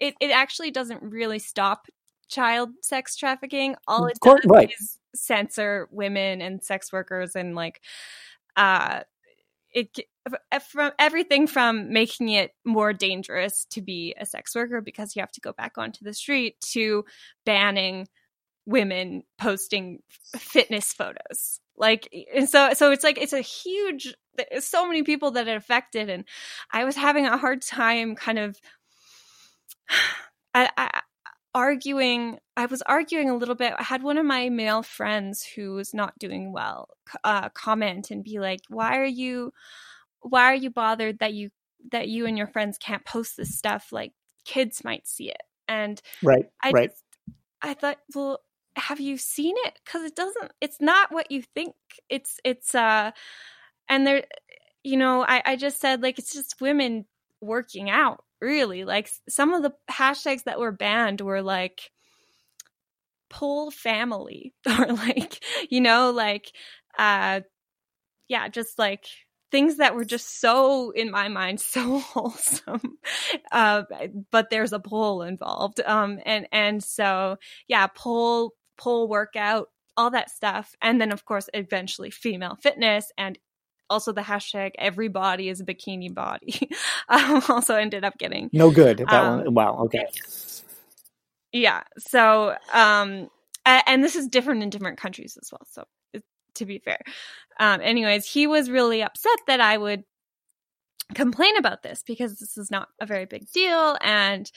it 0.00 0.14
it 0.18 0.30
actually 0.30 0.70
doesn't 0.70 1.02
really 1.02 1.38
stop 1.38 1.86
child 2.28 2.70
sex 2.80 3.14
trafficking. 3.14 3.76
All 3.86 4.06
it 4.06 4.18
does 4.22 4.40
right. 4.46 4.72
is 4.80 4.96
censor 5.14 5.86
women 5.90 6.40
and 6.40 6.64
sex 6.64 6.92
workers 6.92 7.34
and 7.36 7.54
like 7.54 7.80
uh 8.56 9.00
it 9.74 9.98
from 10.62 10.92
everything 10.98 11.46
from 11.46 11.92
making 11.92 12.30
it 12.30 12.52
more 12.64 12.92
dangerous 12.92 13.66
to 13.70 13.82
be 13.82 14.14
a 14.18 14.24
sex 14.24 14.54
worker 14.54 14.80
because 14.80 15.14
you 15.14 15.20
have 15.20 15.32
to 15.32 15.40
go 15.40 15.52
back 15.52 15.76
onto 15.76 16.04
the 16.04 16.14
street 16.14 16.58
to 16.60 17.04
banning 17.44 18.06
women 18.68 19.22
posting 19.38 20.00
fitness 20.36 20.92
photos. 20.92 21.58
Like 21.76 22.12
and 22.34 22.48
so 22.48 22.74
so 22.74 22.90
it's 22.90 23.02
like 23.02 23.18
it's 23.18 23.32
a 23.32 23.40
huge 23.40 24.14
so 24.60 24.86
many 24.86 25.02
people 25.02 25.32
that 25.32 25.48
it 25.48 25.56
affected 25.56 26.08
and 26.08 26.24
i 26.72 26.84
was 26.84 26.94
having 26.94 27.26
a 27.26 27.36
hard 27.36 27.60
time 27.60 28.14
kind 28.14 28.38
of 28.38 28.56
I, 30.54 30.68
I 30.76 31.00
arguing 31.54 32.38
i 32.56 32.66
was 32.66 32.82
arguing 32.82 33.30
a 33.30 33.36
little 33.36 33.54
bit. 33.54 33.74
I 33.78 33.82
had 33.82 34.02
one 34.02 34.18
of 34.18 34.26
my 34.26 34.48
male 34.48 34.82
friends 34.82 35.44
who 35.44 35.72
was 35.72 35.94
not 35.94 36.18
doing 36.18 36.52
well 36.52 36.88
uh, 37.24 37.48
comment 37.50 38.10
and 38.10 38.22
be 38.22 38.38
like 38.38 38.60
why 38.68 38.98
are 38.98 39.04
you 39.04 39.52
why 40.20 40.44
are 40.44 40.54
you 40.54 40.70
bothered 40.70 41.20
that 41.20 41.32
you 41.32 41.50
that 41.92 42.08
you 42.08 42.26
and 42.26 42.36
your 42.36 42.48
friends 42.48 42.76
can't 42.76 43.04
post 43.04 43.36
this 43.36 43.56
stuff? 43.56 43.92
Like 43.92 44.12
kids 44.44 44.82
might 44.84 45.06
see 45.06 45.30
it. 45.30 45.42
And 45.68 46.00
right 46.22 46.46
i 46.62 46.70
right. 46.70 46.90
just, 46.90 47.04
i 47.60 47.74
thought 47.74 47.98
well 48.14 48.40
have 48.78 49.00
you 49.00 49.18
seen 49.18 49.54
it? 49.66 49.78
Because 49.84 50.04
it 50.04 50.16
doesn't 50.16 50.52
it's 50.60 50.80
not 50.80 51.12
what 51.12 51.30
you 51.30 51.42
think. 51.42 51.74
It's 52.08 52.40
it's 52.44 52.74
uh 52.74 53.12
and 53.88 54.06
there 54.06 54.24
you 54.84 54.96
know 54.96 55.24
i 55.26 55.42
i 55.44 55.56
just 55.56 55.80
said 55.80 56.02
like 56.02 56.18
it's 56.18 56.32
just 56.32 56.60
women 56.60 57.04
working 57.40 57.90
out 57.90 58.24
really. 58.40 58.84
Like 58.84 59.10
some 59.28 59.52
of 59.52 59.62
the 59.62 59.72
hashtags 59.90 60.44
that 60.44 60.58
were 60.58 60.72
banned 60.72 61.20
were 61.20 61.42
like 61.42 61.90
pole 63.30 63.70
family 63.70 64.54
or 64.66 64.86
like 64.86 65.44
you 65.70 65.80
know 65.82 66.10
like 66.10 66.50
uh 66.98 67.40
yeah 68.28 68.48
just 68.48 68.78
like 68.78 69.06
things 69.50 69.76
that 69.76 69.94
were 69.94 70.04
just 70.04 70.40
so 70.40 70.90
in 70.90 71.10
my 71.10 71.28
mind 71.28 71.60
so 71.60 71.98
wholesome. 71.98 72.98
Uh, 73.50 73.82
but 74.30 74.50
there's 74.50 74.72
a 74.72 74.80
pole 74.80 75.22
involved. 75.22 75.80
Um, 75.80 76.20
and 76.24 76.46
and 76.52 76.82
so 76.82 77.36
yeah 77.66 77.86
pole 77.86 78.52
pole 78.78 79.08
workout 79.08 79.68
all 79.98 80.10
that 80.10 80.30
stuff. 80.30 80.74
And 80.80 81.00
then 81.00 81.12
of 81.12 81.26
course 81.26 81.50
eventually 81.52 82.10
female 82.10 82.56
fitness 82.62 83.12
and 83.18 83.38
also 83.90 84.12
the 84.12 84.20
hashtag 84.22 84.70
every 84.78 85.08
body 85.08 85.48
is 85.48 85.60
a 85.60 85.64
bikini 85.64 86.14
body. 86.14 86.70
Um, 87.10 87.42
also 87.48 87.74
ended 87.74 88.04
up 88.04 88.18
getting 88.18 88.50
no 88.52 88.70
good. 88.70 88.98
That 88.98 89.24
um, 89.24 89.38
one 89.38 89.54
wow 89.54 89.78
okay. 89.84 90.06
Yeah 91.52 91.82
so 91.96 92.54
um 92.72 93.28
and 93.64 94.04
this 94.04 94.14
is 94.14 94.28
different 94.28 94.62
in 94.62 94.68
different 94.68 94.98
countries 94.98 95.38
as 95.40 95.50
well 95.50 95.66
so 95.70 95.84
to 96.56 96.66
be 96.66 96.78
fair. 96.78 97.00
Um 97.58 97.80
anyways 97.82 98.30
he 98.30 98.46
was 98.46 98.70
really 98.70 99.02
upset 99.02 99.38
that 99.46 99.60
i 99.60 99.78
would 99.78 100.04
complain 101.14 101.56
about 101.56 101.82
this 101.82 102.02
because 102.06 102.38
this 102.38 102.58
is 102.58 102.70
not 102.70 102.88
a 103.00 103.06
very 103.06 103.24
big 103.24 103.50
deal 103.52 103.96
and 104.02 104.52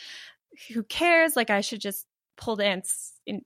who 0.74 0.84
cares? 0.84 1.38
Like 1.38 1.50
i 1.50 1.62
should 1.62 1.80
just 1.80 2.06
pole 2.36 2.58
dance 2.58 3.14
in 3.26 3.44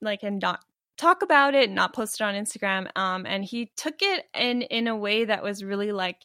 like 0.00 0.22
and 0.22 0.40
not 0.40 0.60
talk 0.96 1.22
about 1.22 1.54
it 1.54 1.70
not 1.70 1.92
post 1.92 2.20
it 2.20 2.24
on 2.24 2.34
instagram 2.34 2.88
um 2.96 3.26
and 3.26 3.44
he 3.44 3.70
took 3.76 3.96
it 4.00 4.24
in 4.34 4.62
in 4.62 4.86
a 4.86 4.96
way 4.96 5.24
that 5.24 5.42
was 5.42 5.62
really 5.62 5.92
like 5.92 6.24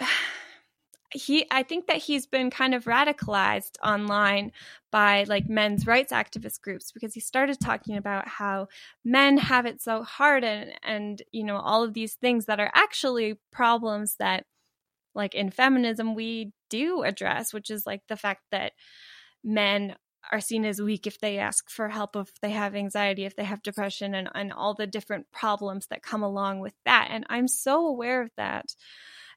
he 1.12 1.46
i 1.50 1.62
think 1.62 1.86
that 1.86 1.96
he's 1.96 2.26
been 2.26 2.50
kind 2.50 2.74
of 2.74 2.84
radicalized 2.84 3.76
online 3.82 4.52
by 4.90 5.24
like 5.24 5.48
men's 5.48 5.86
rights 5.86 6.12
activist 6.12 6.60
groups 6.60 6.92
because 6.92 7.14
he 7.14 7.20
started 7.20 7.58
talking 7.60 7.96
about 7.96 8.28
how 8.28 8.68
men 9.04 9.38
have 9.38 9.64
it 9.64 9.80
so 9.80 10.02
hard 10.02 10.44
and 10.44 10.70
and 10.82 11.22
you 11.32 11.44
know 11.44 11.56
all 11.56 11.82
of 11.82 11.94
these 11.94 12.14
things 12.14 12.44
that 12.46 12.60
are 12.60 12.70
actually 12.74 13.38
problems 13.50 14.16
that 14.18 14.44
like 15.14 15.34
in 15.34 15.50
feminism 15.50 16.14
we 16.14 16.52
do 16.68 17.02
address 17.02 17.54
which 17.54 17.70
is 17.70 17.86
like 17.86 18.02
the 18.08 18.16
fact 18.16 18.42
that 18.50 18.72
men 19.42 19.94
are 20.30 20.40
seen 20.40 20.64
as 20.64 20.80
weak 20.80 21.06
if 21.06 21.18
they 21.20 21.38
ask 21.38 21.70
for 21.70 21.88
help 21.88 22.16
if 22.16 22.32
they 22.40 22.50
have 22.50 22.74
anxiety 22.74 23.24
if 23.24 23.36
they 23.36 23.44
have 23.44 23.62
depression 23.62 24.14
and, 24.14 24.28
and 24.34 24.52
all 24.52 24.74
the 24.74 24.86
different 24.86 25.30
problems 25.32 25.86
that 25.88 26.02
come 26.02 26.22
along 26.22 26.60
with 26.60 26.74
that. 26.84 27.08
And 27.10 27.24
i'm 27.28 27.48
so 27.48 27.86
aware 27.86 28.22
of 28.22 28.30
that. 28.36 28.74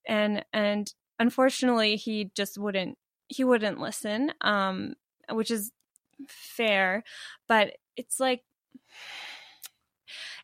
And 0.08 0.44
and 0.54 0.92
unfortunately 1.20 1.96
he 1.96 2.32
just 2.36 2.58
wouldn't 2.58 2.98
he 3.28 3.44
wouldn't 3.44 3.80
listen 3.80 4.32
um 4.42 4.94
which 5.32 5.52
is 5.52 5.72
fair. 6.28 7.04
But 7.48 7.78
it's 7.96 8.20
like 8.20 8.44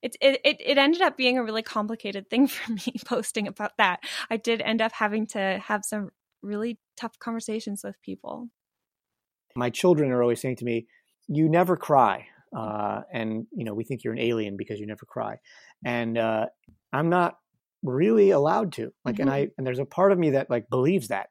it, 0.01 0.15
it 0.21 0.39
it 0.43 0.77
ended 0.77 1.01
up 1.01 1.17
being 1.17 1.37
a 1.37 1.43
really 1.43 1.63
complicated 1.63 2.29
thing 2.29 2.47
for 2.47 2.71
me 2.71 2.95
posting 3.05 3.47
about 3.47 3.77
that. 3.77 4.01
I 4.29 4.37
did 4.37 4.61
end 4.61 4.81
up 4.81 4.93
having 4.93 5.27
to 5.27 5.61
have 5.63 5.83
some 5.83 6.09
really 6.41 6.79
tough 6.95 7.17
conversations 7.19 7.81
with 7.83 8.01
people 8.01 8.49
my 9.57 9.69
children 9.69 10.11
are 10.11 10.21
always 10.21 10.41
saying 10.41 10.57
to 10.57 10.65
me 10.65 10.87
you 11.27 11.49
never 11.49 11.75
cry 11.75 12.27
uh, 12.55 13.01
and 13.11 13.47
you 13.51 13.65
know 13.65 13.73
we 13.73 13.83
think 13.83 14.03
you're 14.03 14.13
an 14.13 14.19
alien 14.19 14.55
because 14.57 14.79
you 14.79 14.87
never 14.87 15.05
cry. 15.05 15.37
And 15.85 16.17
uh, 16.17 16.47
i'm 16.93 17.09
not 17.09 17.37
really 17.83 18.31
allowed 18.31 18.73
to. 18.73 18.91
Like 19.05 19.15
mm-hmm. 19.15 19.21
and 19.23 19.29
i 19.31 19.47
and 19.57 19.67
there's 19.67 19.79
a 19.79 19.85
part 19.85 20.11
of 20.11 20.19
me 20.19 20.31
that 20.31 20.49
like 20.49 20.69
believes 20.69 21.09
that. 21.09 21.29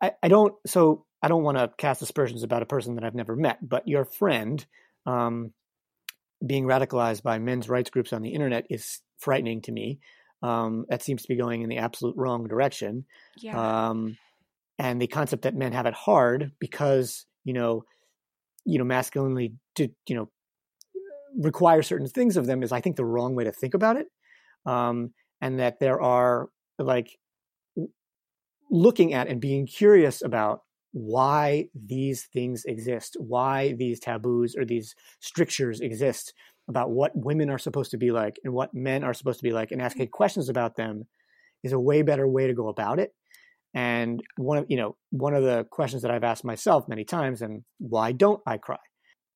I, 0.00 0.12
I 0.22 0.28
don't 0.28 0.54
so 0.66 1.04
i 1.22 1.28
don't 1.28 1.42
want 1.42 1.58
to 1.58 1.72
cast 1.76 2.02
aspersions 2.02 2.44
about 2.44 2.62
a 2.62 2.66
person 2.66 2.94
that 2.94 3.04
i've 3.04 3.16
never 3.16 3.34
met 3.34 3.58
but 3.66 3.88
your 3.88 4.04
friend 4.04 4.64
um, 5.06 5.52
being 6.44 6.64
radicalized 6.66 7.22
by 7.22 7.38
men's 7.38 7.68
rights 7.68 7.90
groups 7.90 8.12
on 8.12 8.22
the 8.22 8.30
internet 8.30 8.66
is 8.70 9.00
frightening 9.18 9.62
to 9.62 9.72
me. 9.72 10.00
Um, 10.42 10.86
that 10.88 11.02
seems 11.02 11.22
to 11.22 11.28
be 11.28 11.36
going 11.36 11.62
in 11.62 11.68
the 11.68 11.78
absolute 11.78 12.16
wrong 12.16 12.46
direction. 12.46 13.04
Yeah. 13.38 13.88
um, 13.88 14.16
and 14.78 15.02
the 15.02 15.08
concept 15.08 15.42
that 15.42 15.56
men 15.56 15.72
have 15.72 15.86
it 15.86 15.94
hard 15.94 16.52
because 16.60 17.26
you 17.44 17.52
know 17.52 17.84
you 18.64 18.78
know 18.78 18.84
masculinely 18.84 19.54
to 19.74 19.88
you 20.06 20.14
know 20.14 20.28
require 21.38 21.82
certain 21.82 22.08
things 22.08 22.36
of 22.36 22.46
them 22.46 22.62
is 22.62 22.72
i 22.72 22.80
think 22.80 22.96
the 22.96 23.04
wrong 23.04 23.34
way 23.34 23.44
to 23.44 23.52
think 23.52 23.74
about 23.74 23.96
it 23.96 24.06
um, 24.66 25.12
and 25.40 25.58
that 25.60 25.78
there 25.80 26.00
are 26.00 26.48
like 26.78 27.16
looking 28.70 29.14
at 29.14 29.28
and 29.28 29.40
being 29.40 29.66
curious 29.66 30.22
about 30.22 30.60
why 30.92 31.66
these 31.74 32.26
things 32.32 32.64
exist, 32.64 33.16
why 33.18 33.74
these 33.74 34.00
taboos 34.00 34.56
or 34.56 34.64
these 34.64 34.94
strictures 35.20 35.80
exist 35.80 36.32
about 36.68 36.90
what 36.90 37.12
women 37.14 37.50
are 37.50 37.58
supposed 37.58 37.90
to 37.90 37.96
be 37.96 38.10
like 38.10 38.38
and 38.44 38.52
what 38.52 38.74
men 38.74 39.04
are 39.04 39.14
supposed 39.14 39.38
to 39.38 39.44
be 39.44 39.52
like, 39.52 39.70
and 39.70 39.80
asking 39.80 40.06
mm-hmm. 40.06 40.16
questions 40.16 40.48
about 40.48 40.76
them 40.76 41.06
is 41.62 41.72
a 41.72 41.80
way 41.80 42.02
better 42.02 42.26
way 42.26 42.46
to 42.46 42.54
go 42.54 42.68
about 42.68 42.98
it. 42.98 43.12
And 43.74 44.22
one 44.36 44.58
of 44.58 44.66
you 44.68 44.76
know 44.76 44.96
one 45.10 45.34
of 45.34 45.42
the 45.42 45.66
questions 45.70 46.02
that 46.02 46.10
I've 46.10 46.24
asked 46.24 46.44
myself 46.44 46.88
many 46.88 47.04
times, 47.04 47.42
and 47.42 47.62
why 47.78 48.12
don't 48.12 48.40
I 48.46 48.58
cry? 48.58 48.78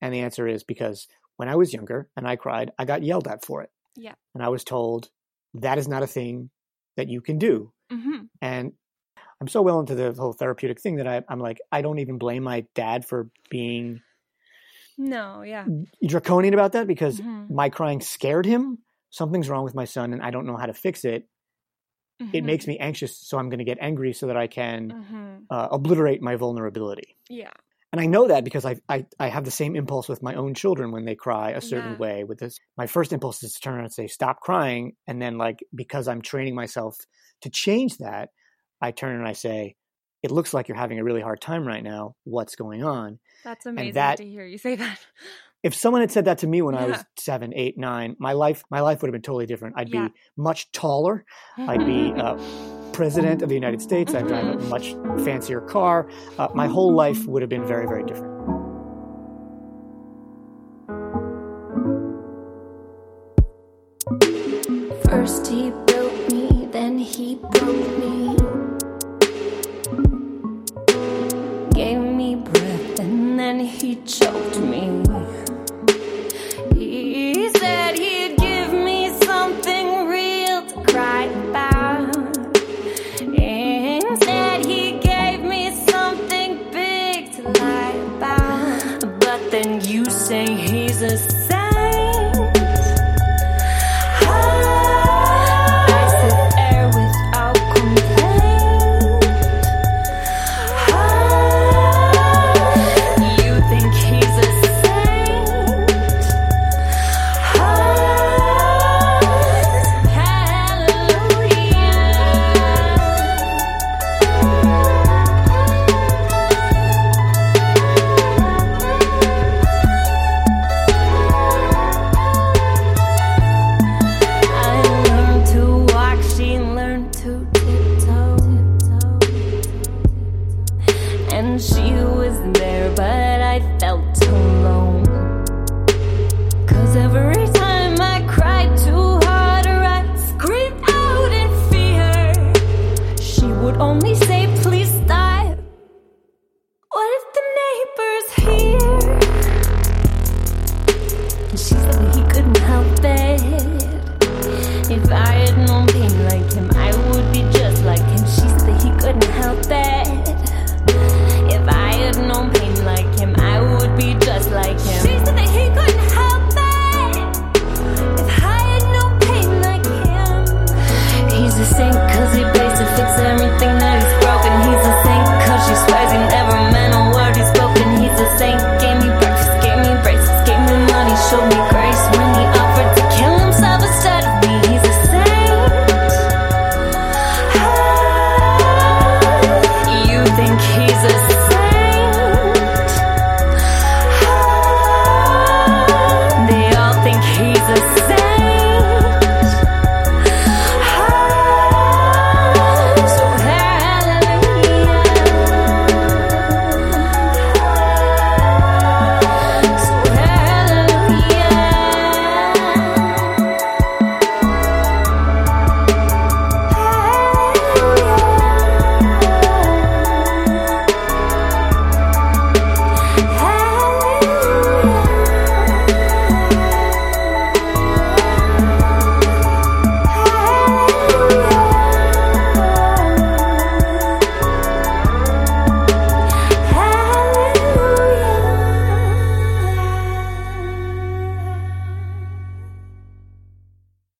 And 0.01 0.13
the 0.13 0.21
answer 0.21 0.47
is 0.47 0.63
because 0.63 1.07
when 1.37 1.49
I 1.49 1.55
was 1.55 1.73
younger 1.73 2.09
and 2.17 2.27
I 2.27 2.35
cried, 2.35 2.71
I 2.77 2.85
got 2.85 3.03
yelled 3.03 3.27
at 3.27 3.45
for 3.45 3.61
it. 3.61 3.69
Yeah. 3.95 4.13
And 4.33 4.43
I 4.43 4.49
was 4.49 4.63
told 4.63 5.09
that 5.55 5.77
is 5.77 5.87
not 5.87 6.03
a 6.03 6.07
thing 6.07 6.49
that 6.97 7.09
you 7.09 7.21
can 7.21 7.37
do. 7.37 7.71
Mm-hmm. 7.91 8.23
And 8.41 8.73
I'm 9.39 9.47
so 9.47 9.61
well 9.61 9.79
into 9.79 9.95
the 9.95 10.13
whole 10.13 10.33
therapeutic 10.33 10.81
thing 10.81 10.97
that 10.97 11.07
I, 11.07 11.21
I'm 11.29 11.39
like, 11.39 11.59
I 11.71 11.81
don't 11.81 11.99
even 11.99 12.17
blame 12.17 12.43
my 12.43 12.65
dad 12.75 13.05
for 13.05 13.29
being 13.49 14.01
no, 14.97 15.41
yeah, 15.41 15.65
draconian 16.05 16.53
about 16.53 16.73
that 16.73 16.87
because 16.87 17.19
mm-hmm. 17.19 17.53
my 17.53 17.69
crying 17.69 17.99
scared 17.99 18.45
him. 18.45 18.79
Something's 19.09 19.49
wrong 19.49 19.63
with 19.63 19.75
my 19.75 19.85
son, 19.85 20.13
and 20.13 20.21
I 20.21 20.31
don't 20.31 20.45
know 20.45 20.57
how 20.57 20.65
to 20.65 20.73
fix 20.73 21.03
it. 21.03 21.27
Mm-hmm. 22.23 22.35
It 22.35 22.43
makes 22.43 22.67
me 22.67 22.77
anxious, 22.77 23.17
so 23.17 23.37
I'm 23.37 23.49
going 23.49 23.59
to 23.59 23.65
get 23.65 23.77
angry 23.81 24.13
so 24.13 24.27
that 24.27 24.37
I 24.37 24.47
can 24.47 24.91
mm-hmm. 24.91 25.35
uh, 25.49 25.67
obliterate 25.71 26.21
my 26.21 26.35
vulnerability. 26.35 27.17
Yeah, 27.29 27.51
and 27.93 28.01
I 28.01 28.07
know 28.07 28.27
that 28.27 28.43
because 28.43 28.65
I, 28.65 28.77
I, 28.89 29.05
I 29.19 29.27
have 29.27 29.45
the 29.45 29.51
same 29.51 29.75
impulse 29.75 30.09
with 30.09 30.23
my 30.23 30.33
own 30.33 30.55
children 30.55 30.91
when 30.91 31.05
they 31.05 31.13
cry 31.13 31.51
a 31.51 31.61
certain 31.61 31.91
yeah. 31.91 31.97
way. 31.97 32.23
With 32.23 32.39
this, 32.39 32.57
my 32.75 32.87
first 32.87 33.13
impulse 33.13 33.43
is 33.43 33.53
to 33.53 33.59
turn 33.59 33.75
around 33.75 33.83
and 33.83 33.93
say, 33.93 34.07
"Stop 34.07 34.39
crying," 34.39 34.93
and 35.05 35.21
then 35.21 35.37
like 35.37 35.63
because 35.75 36.07
I'm 36.07 36.23
training 36.23 36.55
myself 36.55 36.97
to 37.41 37.51
change 37.51 37.99
that, 37.99 38.29
I 38.81 38.89
turn 38.89 39.15
and 39.15 39.27
I 39.27 39.33
say, 39.33 39.75
"It 40.23 40.31
looks 40.31 40.55
like 40.55 40.67
you're 40.67 40.77
having 40.77 40.97
a 40.97 41.03
really 41.03 41.21
hard 41.21 41.39
time 41.39 41.67
right 41.67 41.83
now. 41.83 42.15
What's 42.23 42.55
going 42.55 42.83
on?" 42.83 43.19
That's 43.43 43.67
amazing 43.67 43.93
that, 43.93 44.17
to 44.17 44.25
hear 44.25 44.45
you 44.45 44.57
say 44.57 44.73
that. 44.75 44.99
If 45.63 45.73
someone 45.73 46.01
had 46.01 46.11
said 46.11 46.25
that 46.25 46.39
to 46.39 46.47
me 46.47 46.61
when 46.61 46.75
yeah. 46.75 46.81
I 46.81 46.87
was 46.87 47.05
seven, 47.17 47.53
eight, 47.55 47.77
nine, 47.77 48.15
my 48.19 48.33
life 48.33 48.63
my 48.69 48.81
life 48.81 49.01
would 49.01 49.07
have 49.07 49.13
been 49.13 49.21
totally 49.21 49.45
different. 49.45 49.75
I'd 49.77 49.89
yeah. 49.89 50.09
be 50.09 50.13
much 50.37 50.71
taller. 50.71 51.25
I'd 51.57 51.85
be. 51.85 52.13
Uh, 52.13 52.37
president 52.93 53.41
of 53.41 53.49
the 53.49 53.55
United 53.55 53.81
States. 53.81 54.13
I'd 54.13 54.27
drive 54.27 54.45
a 54.45 54.57
much 54.65 54.93
fancier 55.25 55.61
car. 55.61 56.07
Uh, 56.37 56.47
my 56.53 56.67
whole 56.67 56.93
life 56.93 57.25
would 57.25 57.41
have 57.41 57.49
been 57.49 57.65
very, 57.65 57.87
very 57.87 58.03
different. 58.03 58.31
First 65.05 65.47
he 65.47 65.71
built 65.87 66.31
me, 66.31 66.67
then 66.71 66.97
he 66.99 67.35
broke 67.35 67.97
me. 67.97 68.37
Gave 71.73 71.99
me 71.99 72.35
breath, 72.35 72.99
and 72.99 73.39
then 73.39 73.59
he 73.59 73.95
choked 74.05 74.59
me. 74.59 75.12